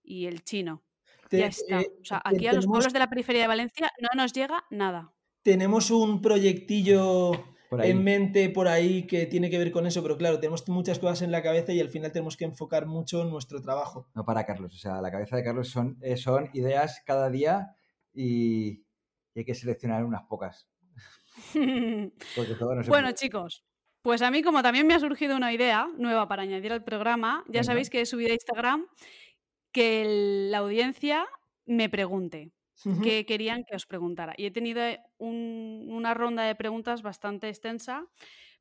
[0.02, 0.82] y el chino.
[1.28, 1.80] Te- ya está.
[1.80, 4.08] eh, O sea, te- aquí a los tenemos- pueblos de la periferia de Valencia no
[4.16, 5.12] nos llega nada.
[5.42, 7.32] Tenemos un proyectillo
[7.70, 11.20] en mente por ahí que tiene que ver con eso, pero claro, tenemos muchas cosas
[11.22, 14.08] en la cabeza y al final tenemos que enfocar mucho en nuestro trabajo.
[14.14, 17.74] No para Carlos, o sea, la cabeza de Carlos son, eh, son ideas cada día
[18.14, 18.84] y,
[19.34, 20.68] y hay que seleccionar unas pocas.
[21.52, 23.14] Porque todo no se Bueno, puede.
[23.14, 23.64] chicos,
[24.02, 27.42] pues a mí como también me ha surgido una idea nueva para añadir al programa,
[27.46, 27.64] ya Venga.
[27.64, 28.86] sabéis que he subido a Instagram
[29.72, 31.26] que el- la audiencia
[31.66, 32.52] me pregunte
[32.84, 33.02] Ujú.
[33.02, 34.34] qué querían que os preguntara.
[34.36, 34.80] Y he tenido
[35.18, 38.06] un- una ronda de preguntas bastante extensa,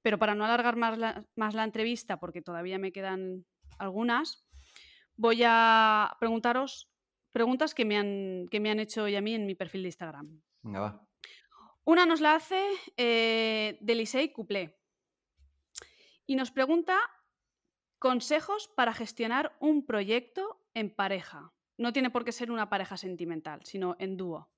[0.02, 3.45] pero para no alargar más la, más la entrevista, porque todavía me quedan
[3.78, 4.45] algunas,
[5.15, 6.89] voy a preguntaros
[7.32, 9.89] preguntas que me han, que me han hecho hoy a mí en mi perfil de
[9.89, 10.41] Instagram.
[10.63, 11.08] Venga, va.
[11.84, 12.62] Una nos la hace
[12.97, 14.77] eh, Delisei Couplé
[16.28, 16.98] y nos pregunta
[17.98, 21.52] consejos para gestionar un proyecto en pareja.
[21.78, 24.50] No tiene por qué ser una pareja sentimental, sino en dúo.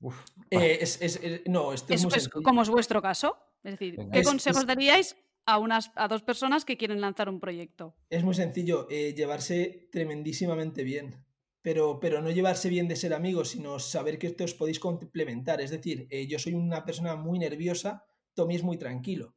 [0.00, 2.42] Uf, Eh, es- es- es- no, esto es, Es, muy es sencillo.
[2.42, 3.36] como es vuestro caso.
[3.62, 4.12] Es decir, Venga.
[4.12, 7.96] ¿qué Es- consejos es- daríais a, unas, a dos personas que quieren lanzar un proyecto?
[8.10, 11.24] Es muy sencillo, eh, llevarse tremendísimamente bien.
[11.62, 15.62] Pero, pero no llevarse bien de ser amigos, sino saber que esto os podéis complementar.
[15.62, 19.34] Es decir, eh, yo soy una persona muy nerviosa, Tommy es muy tranquilo.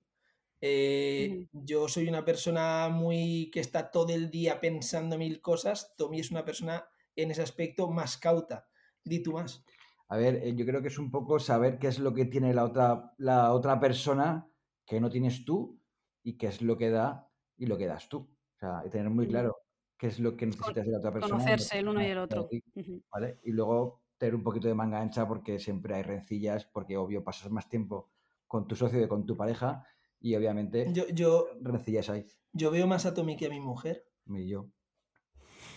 [0.62, 5.94] Eh, Yo soy una persona muy que está todo el día pensando mil cosas.
[5.98, 8.68] Tommy es una persona en ese aspecto más cauta.
[9.04, 9.64] Di tú más.
[10.10, 12.54] A ver, eh, yo creo que es un poco saber qué es lo que tiene
[12.54, 14.48] la otra, la otra persona
[14.86, 15.80] que no tienes tú
[16.24, 18.20] y qué es lo que da y lo que das tú.
[18.20, 19.58] O sea, y tener muy claro
[19.98, 21.36] qué es lo que necesitas de la otra persona.
[21.36, 22.48] Conocerse el uno y el otro.
[22.48, 22.64] ti.
[23.12, 23.40] ¿vale?
[23.44, 27.52] Y luego tener un poquito de manga ancha porque siempre hay rencillas, porque obvio pasas
[27.52, 28.10] más tiempo
[28.48, 29.86] con tu socio que con tu pareja
[30.20, 32.26] y obviamente Yo, yo, rencillas hay.
[32.54, 34.06] yo veo más a Tommy que a mi mujer.
[34.26, 34.70] Y yo.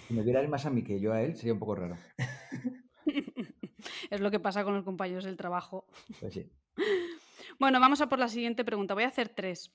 [0.08, 1.96] Si me viera él más a mí que yo a él, sería un poco raro.
[4.10, 5.86] Es lo que pasa con los compañeros del trabajo.
[6.20, 6.50] Pues sí.
[7.58, 8.94] Bueno, vamos a por la siguiente pregunta.
[8.94, 9.72] Voy a hacer tres.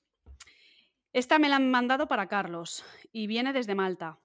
[1.13, 4.19] Esta me la han mandado para Carlos y viene desde Malta.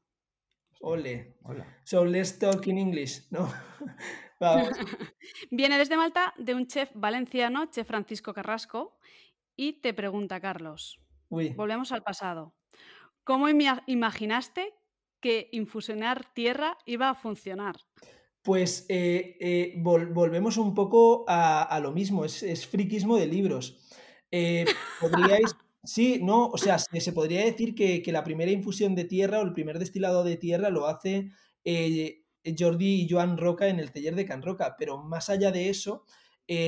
[0.80, 1.36] Ole.
[1.42, 1.66] Hola.
[1.84, 3.52] So let's talk in English, ¿no?
[4.40, 4.70] Vamos.
[5.50, 8.98] Viene desde Malta de un chef valenciano, chef Francisco Carrasco,
[9.60, 11.50] y te pregunta, Carlos, Uy.
[11.50, 12.54] volvemos al pasado.
[13.24, 14.72] ¿Cómo ima- imaginaste
[15.20, 17.76] que infusionar tierra iba a funcionar?
[18.40, 23.86] Pues eh, eh, volvemos un poco a, lo mismo, es, es, friquismo de libros.
[24.30, 24.64] Eh,
[25.38, 29.42] podríais, sí, no, o sea, se, podría decir que, la primera infusión de tierra o
[29.42, 31.32] el primer destilado de tierra lo hace
[32.58, 36.06] Jordi y Joan Roca en el taller de Can Roca, pero más allá de eso,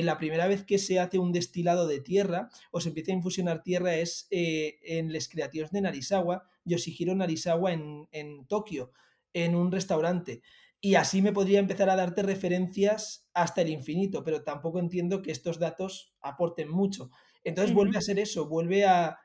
[0.03, 3.63] la primera vez que se hace un destilado de tierra o se empieza a infusionar
[3.63, 8.93] tierra es en Les Creativos de Narisawa, Yoshihiro Narisawa en, en Tokio,
[9.33, 10.41] en un restaurante
[10.85, 15.31] y así me podría empezar a darte referencias hasta el infinito, pero tampoco entiendo que
[15.31, 17.09] estos datos aporten mucho.
[17.45, 19.17] Entonces vuelve a ser eso, vuelve a,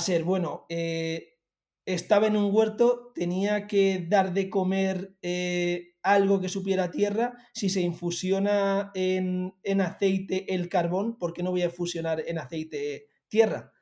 [0.00, 1.35] ser, bueno, eh,
[1.86, 7.70] estaba en un huerto, tenía que dar de comer eh, algo que supiera tierra, si
[7.70, 13.08] se infusiona en, en, aceite el carbón, ¿por qué no voy a fusionar en aceite
[13.28, 13.72] tierra?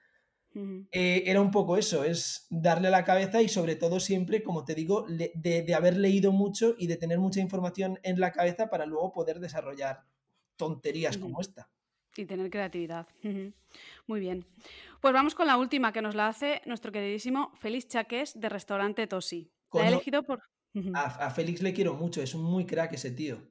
[0.92, 4.64] Eh, era un poco eso, es darle a la cabeza y sobre todo siempre, como
[4.64, 8.86] te digo, de, haber leído mucho y de tener mucha información en la cabeza para
[8.86, 10.04] luego poder desarrollar
[10.56, 11.68] tonterías como esta.
[12.16, 13.08] Y tener creatividad.
[14.06, 14.46] Muy bien.
[15.00, 19.06] Pues vamos con la última que nos la hace nuestro queridísimo Félix Chaques de Restaurante
[19.06, 19.50] Tosi.
[19.72, 20.40] La he elegido por...
[20.94, 23.42] a, Félix le quiero mucho, es un muy crack ese tío.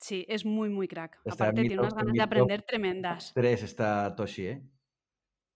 [0.00, 1.18] Sí, es muy, muy crack.
[1.28, 3.32] Aparte tiene unas ganas de aprender tremendas.
[3.34, 4.62] Tres está Toshi, ¿eh?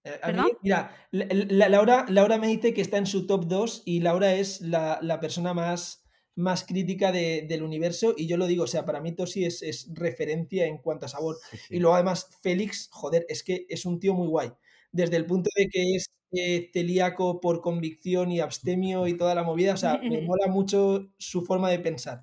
[0.05, 0.19] Eh,
[0.63, 5.19] mira, Laura, Laura me dice que está en su top 2 y Laura es la,
[5.21, 6.02] persona más,
[6.35, 9.89] más crítica del universo y yo lo digo, o sea, para mí Tosi es, es
[9.93, 11.37] referencia en cuanto a sabor.
[11.69, 14.51] Y luego además Félix, joder, es que es un tío muy guay.
[14.91, 19.43] Desde el punto de que es eh, celíaco por convicción y abstemio y toda la
[19.43, 22.23] movida, o sea, me mola mucho su forma de pensar.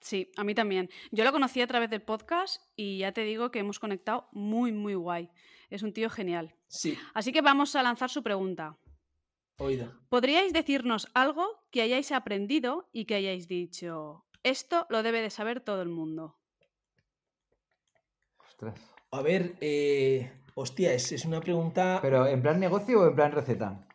[0.00, 0.88] Sí, a mí también.
[1.10, 4.72] Yo lo conocí a través del podcast y ya te digo que hemos conectado muy,
[4.72, 5.30] muy guay.
[5.68, 6.54] Es un tío genial.
[6.68, 6.96] Sí.
[7.14, 8.78] Así que vamos a lanzar su pregunta.
[9.60, 9.92] Oído.
[10.08, 15.60] ¿Podríais decirnos algo que hayáis aprendido y que hayáis dicho, esto lo debe de saber
[15.60, 16.38] todo el mundo?
[18.38, 18.80] Ostras.
[19.10, 21.98] A ver, eh, hostia, es, es una pregunta...
[22.00, 23.86] ¿Pero en plan negocio o en plan receta?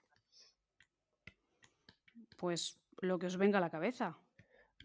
[2.37, 4.19] Pues lo que os venga a la cabeza.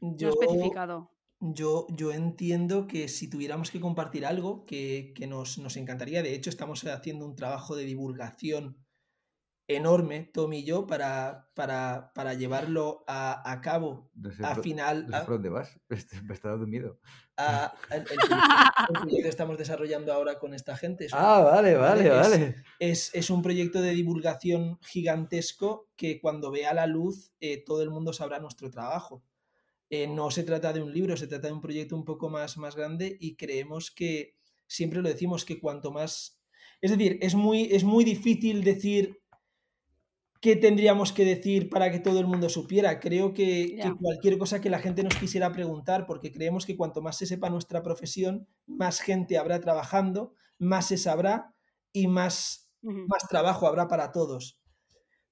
[0.01, 1.11] Yo, no especificado.
[1.40, 6.85] Yo, yo entiendo que si tuviéramos que compartir algo que, nos, encantaría, de hecho estamos
[6.85, 8.79] haciendo un trabajo de divulgación
[9.77, 14.11] enorme, Tommy y yo, para, para, llevarlo a, cabo
[14.43, 15.07] a final...
[15.07, 15.81] No dónde vas,
[16.25, 16.99] me está dando miedo.
[17.91, 21.07] el, proyecto que estamos desarrollando ahora con esta gente.
[21.13, 22.57] ah, vale, vale, vale.
[22.79, 28.13] Es, un proyecto de divulgación gigantesco que cuando vea la luz eh, todo el mundo
[28.13, 29.23] sabrá nuestro trabajo.
[29.89, 32.57] Eh, no se trata de un libro, se trata de un proyecto un poco más,
[32.57, 36.41] más grande y creemos que siempre lo decimos que cuanto más...
[36.81, 39.20] Es decir, es muy, es muy difícil decir
[40.40, 42.98] qué tendríamos que decir para que todo el mundo supiera.
[42.98, 47.18] Creo que, cualquier cosa que la gente nos quisiera preguntar, porque creemos que cuanto más
[47.18, 51.55] se sepa nuestra profesión, más gente habrá trabajando, más se sabrá
[51.92, 54.59] y más, más trabajo habrá para todos.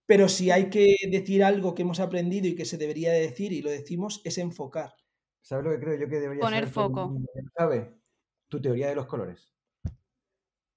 [0.04, 3.62] Pero si hay que decir algo que hemos aprendido y que se debería decir y
[3.62, 4.94] lo decimos, es enfocar.
[5.40, 7.14] ¿Sabes lo que creo yo que debería Poner foco.
[7.56, 7.94] ¿Sabe?
[8.48, 9.52] Tu teoría de los colores.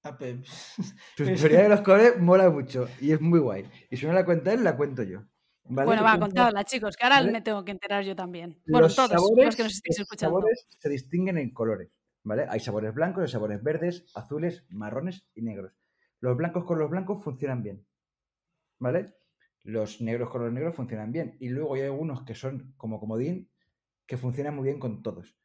[0.04, 0.18] Ah,
[1.18, 3.70] tu teoría de los colores mola mucho y es muy guay.
[3.90, 5.24] Y si no la cuenta él, la cuento yo.
[5.64, 8.60] Bueno, va, contadla, chicos, que ahora me tengo que enterar yo también.
[8.70, 10.40] Por los todos los que nos estéis escuchando.
[10.40, 11.90] Los sabores se distinguen en colores,
[12.24, 12.46] ¿vale?
[12.50, 15.72] Hay sabores blancos, hay sabores verdes, azules, marrones y negros.
[16.20, 17.86] Los blancos con los blancos funcionan bien,
[18.80, 19.14] ¿vale?
[19.64, 21.38] los negros con los negros funcionan bien.
[21.40, 23.50] Y luego hay algunos que son como comodín
[24.06, 25.38] que funcionan muy bien con todos.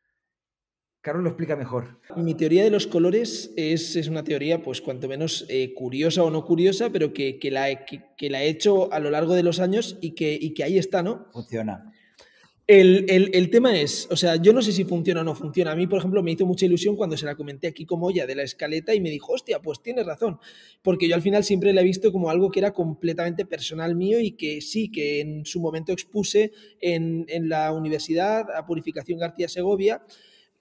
[1.07, 2.01] Carlos lo explica mejor.
[2.17, 6.45] Mi teoría de los colores es, una teoría, pues cuanto menos eh, curiosa o no
[6.45, 10.17] curiosa, pero que, la, que, la, he hecho a lo largo de los años y
[10.17, 11.29] que, y que ahí está, ¿no?
[11.33, 11.93] Funciona.
[12.67, 15.71] El, tema es, o sea, yo no sé si funciona o no funciona.
[15.71, 18.27] A mí, por ejemplo, me hizo mucha ilusión cuando se la comenté aquí como ya
[18.27, 20.41] de la escaleta y me dijo, hostia, pues tienes razón.
[20.83, 24.19] Porque yo al final siempre la he visto como algo que era completamente personal mío
[24.19, 29.49] y que sí, que en su momento expuse en, en la universidad a Purificación García
[29.49, 30.03] Segovia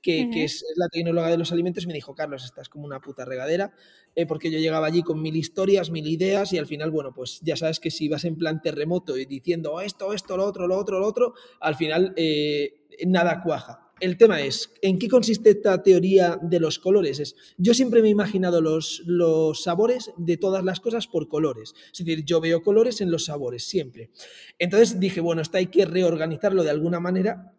[0.05, 3.25] que, es, la tecnóloga de los alimentos, y me dijo, Carlos, estás como una puta
[3.25, 3.73] regadera,
[4.15, 7.39] eh, porque yo llegaba allí con mil historias, mil ideas, y al final, bueno, pues
[7.41, 10.77] ya sabes que si vas en plan terremoto y diciendo esto, esto, lo otro, lo
[10.77, 13.81] otro, lo otro, al final eh, nada cuaja.
[14.01, 17.19] El tema es, ¿en qué consiste esta teoría de los colores?
[17.19, 21.73] Es, yo siempre me he imaginado los, los sabores de todas las cosas por colores.
[21.93, 24.11] Es decir, yo veo colores en los sabores, siempre.
[24.59, 27.54] Entonces dije, bueno, esto hay que reorganizarlo de alguna manera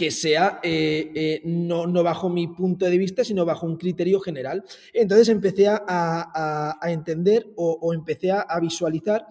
[0.00, 4.64] que sea eh, eh, no, bajo mi punto de vista, sino bajo un criterio general.
[4.94, 9.26] Entonces empecé a, entender o, empecé a, visualizar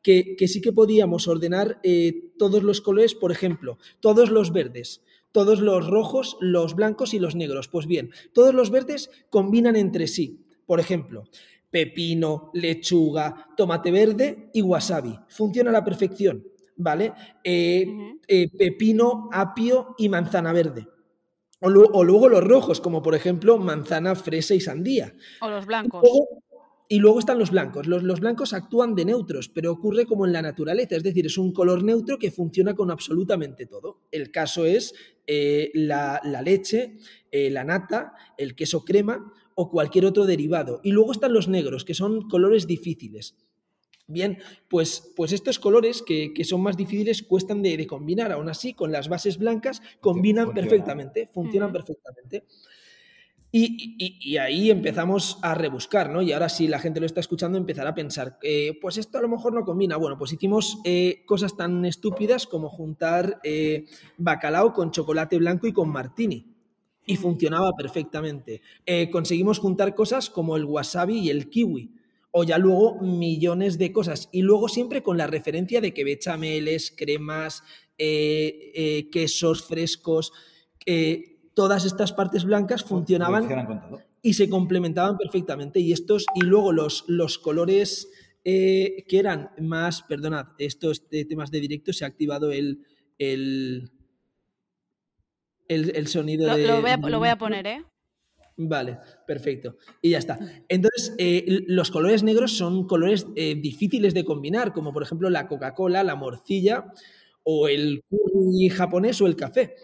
[0.00, 5.60] que, sí que podíamos ordenar eh, todos los colores, por ejemplo, todos los verdes, todos
[5.60, 7.68] los rojos, los blancos y los negros.
[7.68, 10.40] Pues bien, todos los verdes combinan entre sí.
[10.64, 11.24] Por ejemplo,
[11.70, 15.18] pepino, lechuga, tomate verde y wasabi.
[15.28, 16.46] Funciona a la perfección,
[16.76, 17.12] ¿vale?
[17.42, 17.86] Eh,
[18.26, 20.88] eh, pepino, apio y manzana verde.
[21.60, 21.70] O,
[22.04, 25.14] luego los rojos, como por ejemplo manzana, fresa y sandía.
[25.40, 26.02] O los blancos.
[26.88, 27.86] Y luego están los blancos.
[27.86, 31.52] Los, blancos actúan de neutros, pero ocurre como en la naturaleza, es decir, es un
[31.52, 34.02] color neutro que funciona con absolutamente todo.
[34.10, 34.94] El caso es
[35.26, 36.98] eh, la, leche,
[37.32, 40.80] eh, la nata, el queso crema o cualquier otro derivado.
[40.84, 43.36] Y luego están los negros, que son colores difíciles.
[44.06, 44.38] Bien,
[44.68, 48.32] pues, pues estos colores que, son más difíciles cuestan de, combinar.
[48.32, 52.44] Aún así, con las bases blancas combinan perfectamente, funcionan perfectamente.
[53.56, 56.20] Y, ahí empezamos a rebuscar, ¿no?
[56.22, 59.22] Y ahora si la gente lo está escuchando empezará a pensar, eh, pues esto a
[59.22, 59.96] lo mejor no combina.
[59.96, 63.84] Bueno, pues hicimos eh, cosas tan estúpidas como juntar eh,
[64.18, 66.52] bacalao con chocolate blanco y con martini.
[67.06, 68.60] Y funcionaba perfectamente.
[69.12, 71.92] conseguimos juntar cosas como el wasabi y el kiwi.
[72.36, 74.28] O ya luego millones de cosas.
[74.32, 77.62] Y luego siempre con la referencia de que bechameles, cremas,
[77.96, 80.32] quesos frescos
[81.54, 83.48] todas estas partes blancas funcionaban
[84.20, 85.80] y se complementaban perfectamente.
[85.80, 88.10] Y estos, y luego los, los colores
[88.44, 92.84] eh, que eran más, perdonad, estos temas de directo se ha activado el,
[93.18, 93.92] el,
[95.68, 96.66] el, sonido lo, de.
[96.66, 97.84] Lo voy, a, lo voy, a, poner, ¿eh?
[98.56, 99.76] Vale, perfecto.
[100.00, 100.38] Y ya está.
[100.68, 105.48] Entonces, eh, los colores negros son colores eh, difíciles de combinar, como por ejemplo la
[105.48, 106.92] Coca-Cola, la morcilla
[107.42, 109.74] o el curry japonés o el café.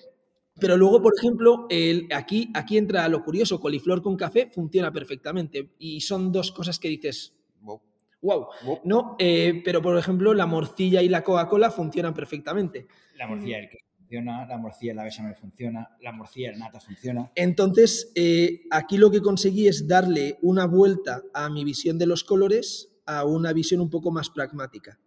[0.60, 5.70] Pero luego, por ejemplo, el, aquí, aquí entra lo curioso, coliflor con café funciona perfectamente.
[5.78, 8.48] Y son dos cosas que dices, wow.
[8.84, 12.86] No, eh, pero por ejemplo, la morcilla y la Coca-Cola funcionan perfectamente.
[13.16, 17.30] La morcilla el queso funciona, la morcilla la bechamel funciona, la morcilla el nata funciona.
[17.34, 22.24] Entonces, eh, aquí lo que conseguí es darle una vuelta a mi visión de los
[22.24, 24.98] colores a una visión un poco más pragmática.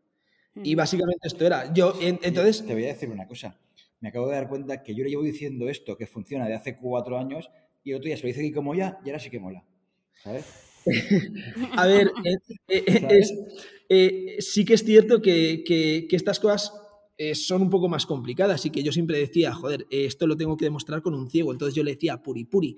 [0.56, 1.74] Y básicamente esto era.
[1.74, 2.66] Yo, entonces.
[2.66, 3.58] Te voy a decir una cosa
[4.04, 6.76] me acabo de dar cuenta que yo le llevo diciendo esto que funciona de hace
[6.76, 7.50] cuatro años
[7.86, 9.64] y el otro día se lo dice aquí como ya y ahora sí que mola.
[10.22, 10.46] ¿Sabes?
[11.78, 12.38] A ver, eh,
[12.68, 13.22] eh,
[13.88, 16.74] eh, sí que es cierto que, estas cosas
[17.36, 20.66] son un poco más complicadas y que yo siempre decía, joder, esto lo tengo que
[20.66, 21.52] demostrar con un ciego.
[21.52, 22.78] Entonces yo le decía, puri, puri,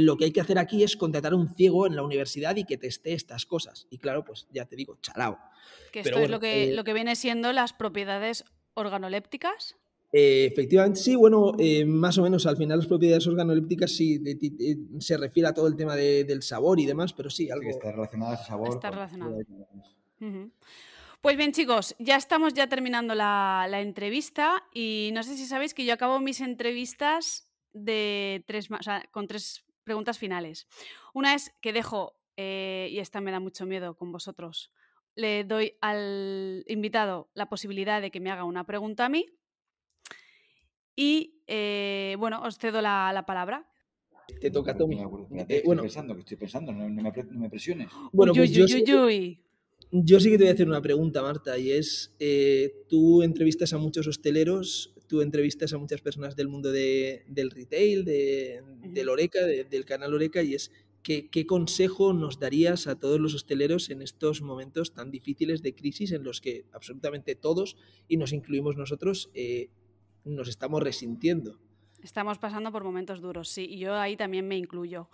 [0.00, 2.64] lo que hay que hacer aquí es contratar a un ciego en la universidad y
[2.64, 3.86] que teste estas cosas.
[3.90, 5.38] Y claro, pues ya te digo, chalao.
[5.92, 9.76] Que esto es lo que, lo que viene siendo las propiedades organolépticas.
[10.12, 14.20] Eh, efectivamente, sí, bueno, eh, más o menos al final las propiedades organolépticas sí
[14.98, 17.70] se refiere a todo el tema del sabor y demás, pero sí, algo.
[17.70, 18.68] está relacionado al sabor.
[18.70, 19.38] Está relacionado.
[21.20, 25.84] Pues bien, chicos, ya estamos ya terminando la, entrevista y no sé si sabéis que
[25.84, 28.68] yo acabo mis entrevistas de tres,
[29.10, 30.66] con tres preguntas finales.
[31.12, 34.72] Una es que dejo, eh, y esta me da mucho miedo con vosotros,
[35.14, 39.26] le doy al invitado la posibilidad de que me haga una pregunta a mí
[40.96, 43.68] y eh, bueno, os cedo la, palabra.
[44.40, 44.96] Te toca a Tommy.
[45.00, 47.88] Eh, estoy pensando, que estoy pensando, no, me, presiones.
[48.10, 48.82] Bueno, pues yo, sí,
[49.92, 53.72] yo, sí que te voy a hacer una pregunta, Marta, y es, eh, tú entrevistas
[53.72, 59.44] a muchos hosteleros, tú entrevistas a muchas personas del mundo del retail, de, del Oreca,
[59.44, 60.70] del canal Oreca, y es,
[61.02, 65.74] ¿qué, ¿qué, consejo nos darías a todos los hosteleros en estos momentos tan difíciles de
[65.74, 67.76] crisis en los que absolutamente todos,
[68.06, 69.30] y nos incluimos nosotros,
[70.24, 71.58] nos estamos resintiendo.
[72.02, 75.08] Estamos pasando por momentos duros, sí, y yo ahí también me incluyo.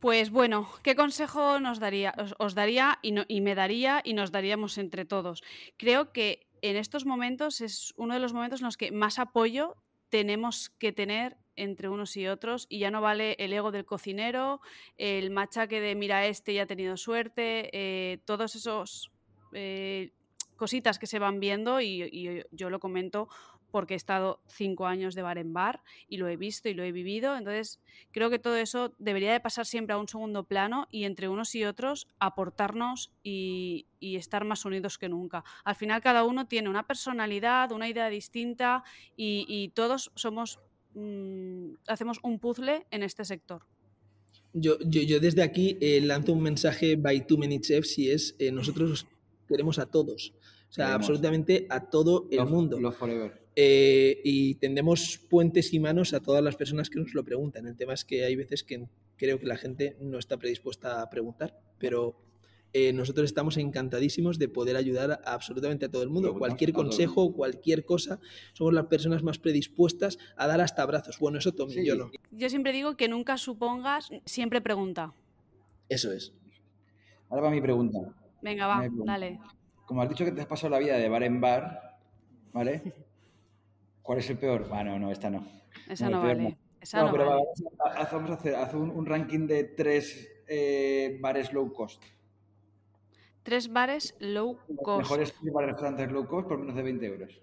[0.00, 5.04] Pues bueno, ¿qué consejo nos daría, os, daría y, me daría y nos daríamos entre
[5.04, 5.42] todos?
[5.76, 9.76] Creo que en estos momentos es uno de los momentos en los que más apoyo
[10.08, 14.60] tenemos que tener entre unos y otros y ya no vale el ego del cocinero,
[14.98, 19.10] el machaque de mira este ya ha tenido suerte, eh, todos esos
[19.52, 20.12] eh,
[20.56, 23.28] cositas que se van viendo y, yo lo comento
[23.70, 26.82] porque he estado cinco años de bar en bar y lo he visto y lo
[26.82, 27.36] he vivido.
[27.36, 27.80] Entonces,
[28.12, 31.54] creo que todo eso debería de pasar siempre a un segundo plano y entre unos
[31.54, 35.44] y otros aportarnos y, estar más unidos que nunca.
[35.64, 38.82] Al final, cada uno tiene una personalidad, una idea distinta
[39.16, 40.60] y, todos somos,
[40.94, 43.62] mm, hacemos un puzzle en este sector.
[44.54, 48.50] Yo, yo, desde aquí eh, lanzo un mensaje by Too Many Chefs y es, eh,
[48.50, 49.06] nosotros
[49.46, 50.32] queremos a todos.
[50.68, 52.78] O sea, absolutamente a todo el mundo.
[53.60, 57.66] Eh, y tendemos puentes y manos a todas las personas que nos lo preguntan.
[57.66, 58.86] El tema es que hay veces que
[59.16, 62.14] creo que la gente no está predispuesta a preguntar, pero
[62.72, 66.38] eh, nosotros estamos encantadísimos de poder ayudar a absolutamente a todo el mundo.
[66.38, 68.20] Cualquier consejo, cualquier cosa,
[68.52, 71.18] somos las personas más predispuestas a dar hasta abrazos.
[71.18, 72.12] Bueno, eso Tommy, yo no.
[72.30, 75.14] Yo siempre digo que nunca supongas, siempre pregunta.
[75.88, 76.32] Eso es.
[77.28, 77.98] Ahora va mi pregunta.
[78.40, 79.40] Venga, va, dale.
[79.84, 81.98] Como has dicho que te has pasado la vida de bar en bar,
[82.52, 82.94] ¿vale?
[84.08, 84.66] ¿Cuál es el peor?
[84.66, 85.46] Bueno, no, esta no.
[85.86, 86.56] Esa no, vale.
[86.80, 87.42] Esa no, pero vale.
[88.10, 92.02] vamos, a, hacer haz un, ranking de tres eh, bares low cost.
[93.42, 95.02] Tres bares low cost.
[95.02, 97.42] Mejores bares restaurantes low cost por menos de 20 euros.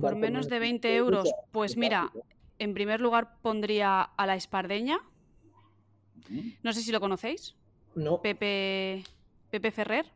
[0.00, 1.34] por menos de 20 euros.
[1.50, 2.12] Pues mira,
[2.60, 5.00] en primer lugar pondría a la Espardeña.
[6.62, 7.56] No sé si lo conocéis.
[7.96, 8.22] No.
[8.22, 9.02] Pepe,
[9.50, 10.12] Pepe Ferrer.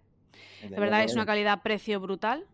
[0.62, 2.46] De verdad es una calidad-precio brutal.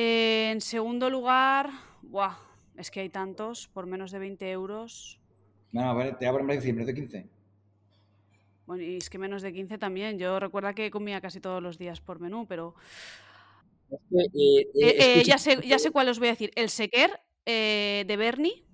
[0.00, 1.70] En segundo lugar,
[2.02, 2.38] buah,
[2.76, 5.18] es que hay tantos por menos de 20 euros.
[5.72, 7.26] No, no, te voy a poner menos de 15.
[8.64, 10.18] Bueno, y es que menos de 15 también.
[10.18, 12.76] Yo recuerdo que comía casi todos los días por menú, pero...
[13.90, 16.52] Eh, eh, ya, sé, ya sé cuál os voy a decir.
[16.54, 18.64] El Sequer eh, de Bernie,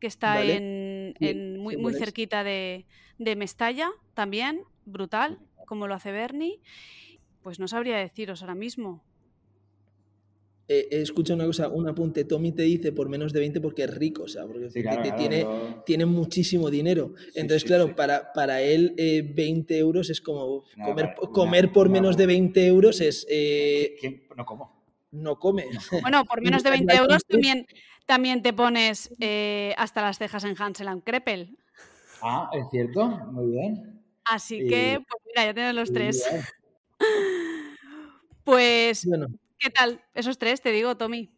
[0.00, 2.86] que está en, muy, muy cerquita de,
[3.18, 6.60] de, Mestalla, también, brutal, como lo hace Bernie.
[7.42, 9.02] Pues no sabría deciros ahora mismo.
[10.70, 12.24] Eh, escucha una cosa, un apunte.
[12.24, 14.68] Tommy te dice por menos de 20 porque es rico, o sea, porque
[15.16, 15.46] tiene,
[15.86, 17.14] tiene muchísimo dinero.
[17.34, 18.94] Entonces, claro, Para, para él
[19.34, 23.26] 20 eh, euros es como comer, comer por menos de 20 euros es...
[23.30, 24.78] Eh, no como.
[25.10, 25.64] No come.
[26.02, 27.66] Bueno, por menos de 20 euros también,
[28.04, 29.10] también te pones
[29.78, 31.56] hasta las cejas en Hansel and Kreppel.
[32.20, 34.02] Ah, es cierto, muy bien.
[34.24, 36.28] Así que, pues mira, ya tienes los tres.
[38.44, 39.26] Pues, bueno.
[39.58, 40.00] ¿Qué tal?
[40.14, 41.30] Esos tres, te digo, Tommy.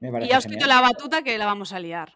[0.00, 2.12] y ya os quito la batuta que la vamos a liar.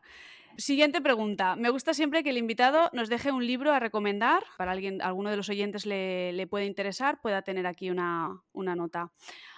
[0.59, 1.55] Siguiente pregunta.
[1.55, 4.43] Me gusta siempre que el invitado nos deje un libro a recomendar.
[4.57, 9.13] Para alguien, alguno de los oyentes le, le puede interesar, pueda tener aquí una, nota.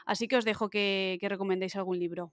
[0.06, 2.32] Así que os dejo que, recomendéis algún libro.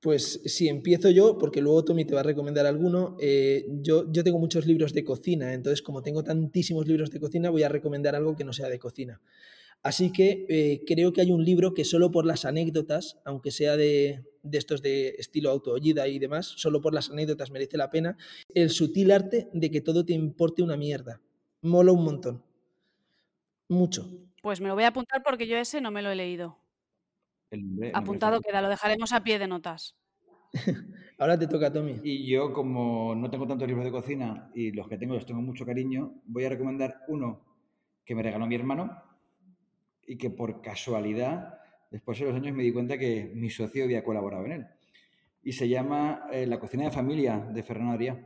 [0.00, 4.22] Pues si empiezo yo, porque luego Tommy te va a recomendar alguno, eh, yo, yo
[4.22, 8.14] tengo muchos libros de cocina, entonces como tengo tantísimos libros de cocina, voy a recomendar
[8.14, 9.20] algo que no sea de cocina.
[9.82, 13.76] Así que eh, creo que hay un libro que solo por las anécdotas, aunque sea
[13.76, 18.16] de, estos de estilo autoollida y demás, solo por las anécdotas merece la pena.
[18.54, 21.20] El sutil arte de que todo te importe una mierda.
[21.62, 22.42] Mola un montón.
[23.68, 24.08] Mucho.
[24.42, 26.58] Pues me lo voy a apuntar porque yo ese no me lo he leído.
[27.94, 29.96] Apuntado queda, lo dejaremos a pie de notas.
[31.18, 32.00] Ahora te toca, Tommy.
[32.02, 35.40] Y yo, como no tengo tantos libros de cocina y los que tengo los tengo
[35.40, 37.44] mucho cariño, voy a recomendar uno
[38.04, 39.07] que me regaló mi hermano,
[40.08, 44.02] y que por casualidad, después de los años me di cuenta que mi socio había
[44.02, 44.66] colaborado en él.
[45.42, 48.18] Y se llama eh, La cocina de familia de Fernando Adrià.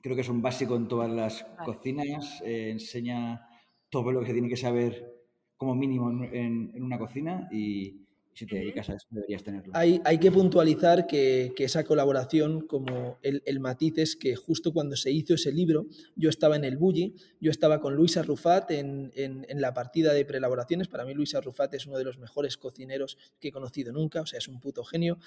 [0.00, 3.46] Creo que es un básico en todas las cocinas, eh, enseña
[3.88, 5.12] todo lo que se tiene que saber
[5.56, 8.01] como mínimo en, en una cocina y,
[8.34, 9.72] si te dedicas a eso, deberías tenerlo.
[9.74, 14.72] Hay, hay que puntualizar que, que, esa colaboración, como el, el, matiz es que justo
[14.72, 18.70] cuando se hizo ese libro, yo estaba en el Bulli, yo estaba con Luisa Rufat
[18.70, 20.88] en, en, en, la partida de preelaboraciones.
[20.88, 24.26] Para mí, Luisa Rufat es uno de los mejores cocineros que he conocido nunca, o
[24.26, 25.18] sea, es un puto genio.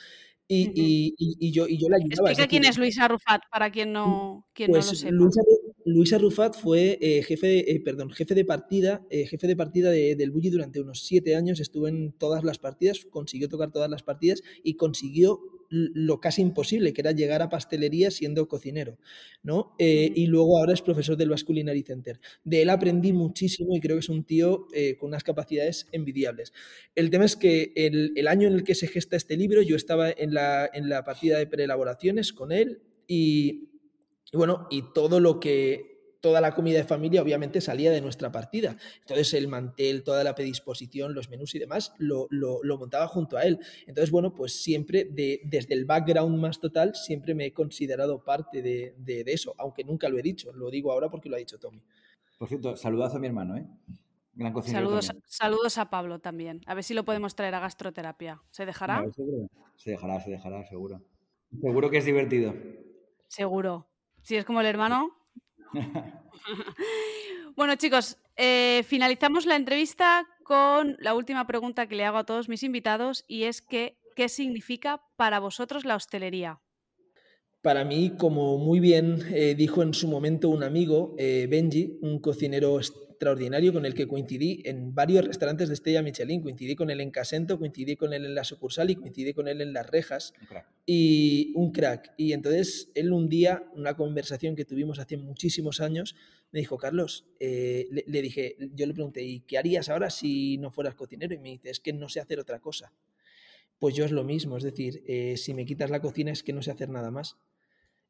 [0.47, 2.29] Y, y, y, yo, y yo la ayudaba.
[2.29, 5.11] Explica quién es Luisa Rufat, para quien no, quien no lo pues sepa.
[5.11, 5.41] Luisa,
[5.87, 9.91] Luisa Rufat fue eh, jefe, de, eh, perdón, jefe de partida, eh, jefe de partida
[9.91, 13.87] de, del Bulli durante unos siete años, estuvo en todas las partidas, consiguió tocar todas
[13.87, 18.97] las partidas y consiguió lo casi imposible, que era llegar a pastelería siendo cocinero,
[19.41, 19.75] ¿no?
[19.79, 22.19] y luego ahora es profesor del Basque Culinary Center.
[22.43, 24.67] De él aprendí muchísimo y creo que es un tío
[24.99, 26.53] con unas capacidades envidiables.
[26.93, 29.75] El tema es que el, el, año en el que se gesta este libro, yo
[29.75, 33.74] estaba en la, en la partida de preelaboraciones con él y
[34.35, 38.31] y bueno, y todo lo que, toda la comida de familia obviamente salía de nuestra
[38.31, 38.75] partida.
[39.01, 43.43] Entonces el mantel, toda la predisposición, los menús y demás, lo, lo, montaba junto a
[43.43, 43.59] él.
[43.87, 48.61] Entonces, bueno, pues siempre, de, desde el background más total, siempre me he considerado parte
[48.61, 51.59] de, de, eso, aunque nunca lo he dicho, lo digo ahora porque lo ha dicho
[51.59, 51.83] Tommy.
[52.37, 53.67] Por cierto, saludazo a mi hermano, ¿eh?
[54.33, 56.59] Gran saludos, saludos a Pablo también.
[56.65, 58.41] A ver si lo podemos traer a gastroterapia.
[58.49, 59.05] ¿Se dejará?
[59.77, 61.01] se dejará, se dejará, seguro.
[61.61, 62.53] Seguro que es divertido.
[63.27, 63.87] Seguro.
[64.25, 65.15] Si es como el hermano.
[67.55, 72.49] bueno, chicos, eh, finalizamos la entrevista con la última pregunta que le hago a todos
[72.49, 76.59] mis invitados y es que, ¿qué significa para vosotros la hostelería?
[77.65, 82.19] Para mí, como muy bien eh, dijo en su momento un amigo, eh, Benji, un
[82.19, 86.43] cocinero extraordinario con el que coincidí en varios restaurantes de Estrella Michelin.
[86.43, 89.61] Coincidí con él en Casento, coincidí con él en la sucursal y coincidí con él
[89.61, 90.35] en Las Rejas.
[90.85, 92.13] Y un crack.
[92.17, 96.15] Y entonces él un día, una conversación que tuvimos hace muchísimos años,
[96.51, 100.69] me dijo, Carlos, eh", le, dije, yo le pregunté, ¿y qué harías ahora si no
[100.69, 101.33] fueras cocinero?
[101.33, 102.93] Y me dice, es que no sé hacer otra cosa.
[103.79, 105.03] Pues yo es lo mismo, es decir,
[105.35, 107.37] si me quitas la cocina es que no sé hacer nada más.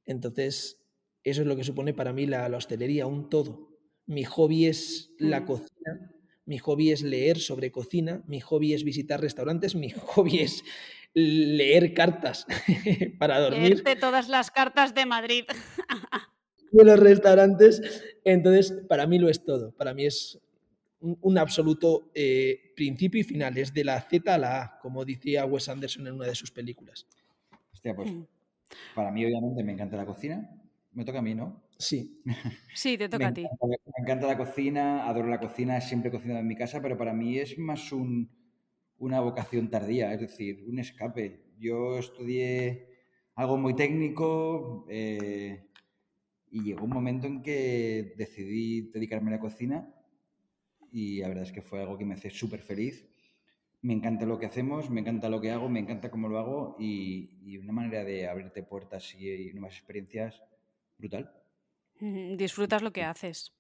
[0.06, 0.82] Entonces,
[1.24, 3.70] eso es lo que supone para mí la, hostelería, un todo.
[4.06, 5.45] Mi hobby es la mm.
[5.45, 6.12] cocina,
[6.45, 10.64] mi hobby es leer sobre cocina, mi hobby es visitar restaurantes, mi hobby es
[11.14, 12.45] leer cartas
[13.20, 13.70] para dormir.
[13.70, 15.45] Leerte todas las cartas de Madrid.
[16.72, 18.03] de los restaurantes.
[18.24, 19.72] Entonces, para mí lo es todo.
[19.72, 20.39] Para mí es
[20.99, 23.58] un, absoluto eh, principio y final.
[23.58, 26.51] Es de la Z a la A, como decía Wes Anderson en una de sus
[26.51, 27.08] películas.
[27.72, 28.26] Hostia, pues mm.
[28.93, 30.49] Para mí, obviamente, me encanta la cocina.
[30.93, 31.63] Me toca a mí, ¿no?
[31.78, 32.22] Sí.
[32.74, 33.43] Sí, te toca a ti.
[33.43, 37.13] me encanta la cocina, adoro la cocina, siempre he cocinado en mi casa, pero para
[37.13, 37.91] mí es más
[38.97, 41.51] una vocación tardía, es decir, un escape.
[41.57, 42.88] Yo estudié
[43.36, 45.68] algo muy técnico eh,
[46.49, 49.93] y llegó un momento en que decidí dedicarme a la cocina
[50.91, 53.05] y la verdad es que fue algo que me hace súper feliz
[53.86, 56.75] me encanta lo que hacemos, me encanta lo que hago, me encanta cómo lo hago
[56.79, 60.41] y, una manera de abrirte puertas y, nuevas experiencias
[60.97, 61.31] brutal.
[61.99, 63.53] Disfrutas lo que haces.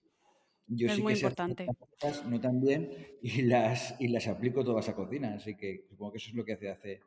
[0.65, 1.67] Yo es muy importante.
[2.25, 2.89] no tan bien
[3.21, 6.43] y las, y las aplico todas a cocina, así que supongo que eso es lo
[6.43, 7.01] que hace, hace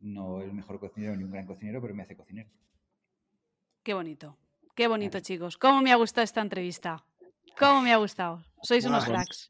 [0.00, 2.50] no el mejor cocinero ni un gran cocinero, pero me hace cocinero.
[3.82, 4.36] Qué bonito,
[4.74, 5.56] qué bonito chicos.
[5.56, 7.02] ¿Cómo me ha gustado esta entrevista?
[7.58, 8.44] ¿Cómo me ha gustado?
[8.62, 9.48] Sois unos cracks.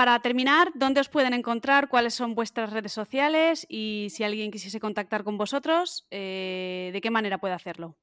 [0.00, 1.90] Para terminar, ¿dónde os pueden encontrar?
[1.90, 3.66] ¿Cuáles son vuestras redes sociales?
[3.68, 7.98] Y si alguien quisiese contactar con vosotros, eh, ¿de qué manera puede hacerlo?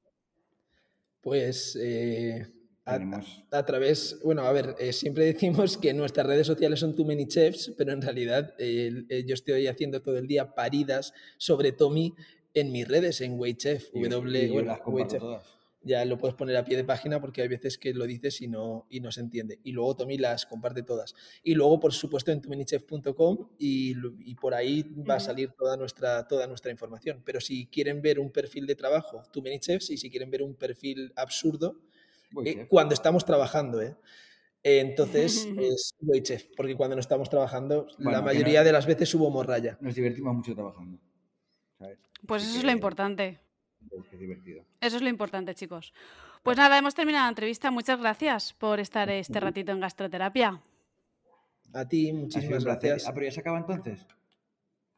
[1.20, 2.46] Pues eh,
[2.84, 7.26] a, través, bueno, a ver, eh, siempre decimos que nuestras redes sociales son Too Many
[7.26, 12.14] Chefs, pero en realidad yo estoy haciendo todo el día paridas sobre Tommy
[12.54, 14.64] en mis redes, en Waychef, W,
[15.88, 18.48] ya lo puedes poner a pie de página porque hay veces que lo dices y
[18.48, 19.58] no, y no se entiende.
[19.64, 21.14] Y luego Tommy las comparte todas.
[21.42, 26.28] Y luego, por supuesto, en tumenichef.com y, y, por ahí va a salir toda nuestra,
[26.28, 27.22] toda nuestra información.
[27.24, 31.12] Pero si quieren ver un perfil de trabajo, Tumenichefs, y si quieren ver un perfil
[31.16, 31.80] absurdo,
[32.44, 33.96] eh, cuando estamos trabajando, ¿eh?
[34.62, 39.78] Entonces es Waychef, porque cuando no estamos trabajando, la mayoría de las veces hubo morralla.
[39.80, 40.98] Nos divertimos mucho trabajando.
[42.26, 43.40] Pues eso es lo importante
[44.18, 44.64] divertido.
[44.80, 45.92] Eso es lo importante, chicos.
[46.42, 47.70] Pues nada, hemos terminado la entrevista.
[47.70, 50.62] Muchas gracias por estar este ratito en gastroterapia.
[51.72, 53.06] A ti, muchísimas gracias.
[53.06, 54.06] ¿Ah, pero ya se acaba entonces?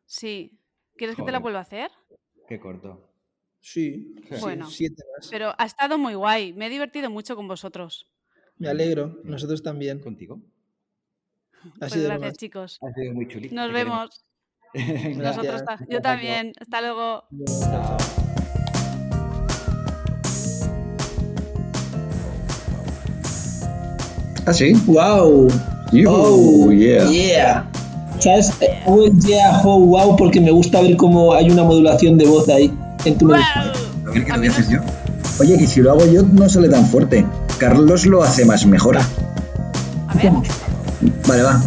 [0.07, 0.59] Sí.
[0.97, 1.91] ¿Quieres que te la vuelva a hacer?
[2.47, 3.11] Qué corto.
[3.61, 4.68] Sí, bueno,
[5.30, 6.55] Pero ha estado muy guay.
[6.55, 8.11] Me he divertido mucho con vosotros.
[8.57, 9.20] Me alegro.
[9.24, 10.01] Nosotros también.
[10.01, 10.41] ¿Contigo?
[11.78, 12.78] Pues gracias, chicos.
[12.82, 13.55] Ha sido muy chulito.
[13.55, 14.24] Nos vemos.
[15.16, 16.53] Nosotros Yo también.
[16.59, 17.24] Hasta luego.
[24.47, 24.72] ¿Ah, sí?
[24.86, 25.49] ¡Wow!
[26.07, 27.09] oh, yeah.
[27.11, 27.64] yeah.
[28.18, 28.53] ¿Sabes?
[28.86, 32.72] Oh, yeah, oh, wow, porque me gusta ver cómo hay una modulación de voz ahí
[33.05, 33.36] en tu wow.
[33.36, 34.80] A ver qué lo haces yo.
[35.41, 37.24] Oye, y si lo hago yo no sale tan fuerte.
[37.59, 38.99] Carlos lo hace más mejor.
[38.99, 40.32] A ver.
[41.26, 41.62] Vale, va.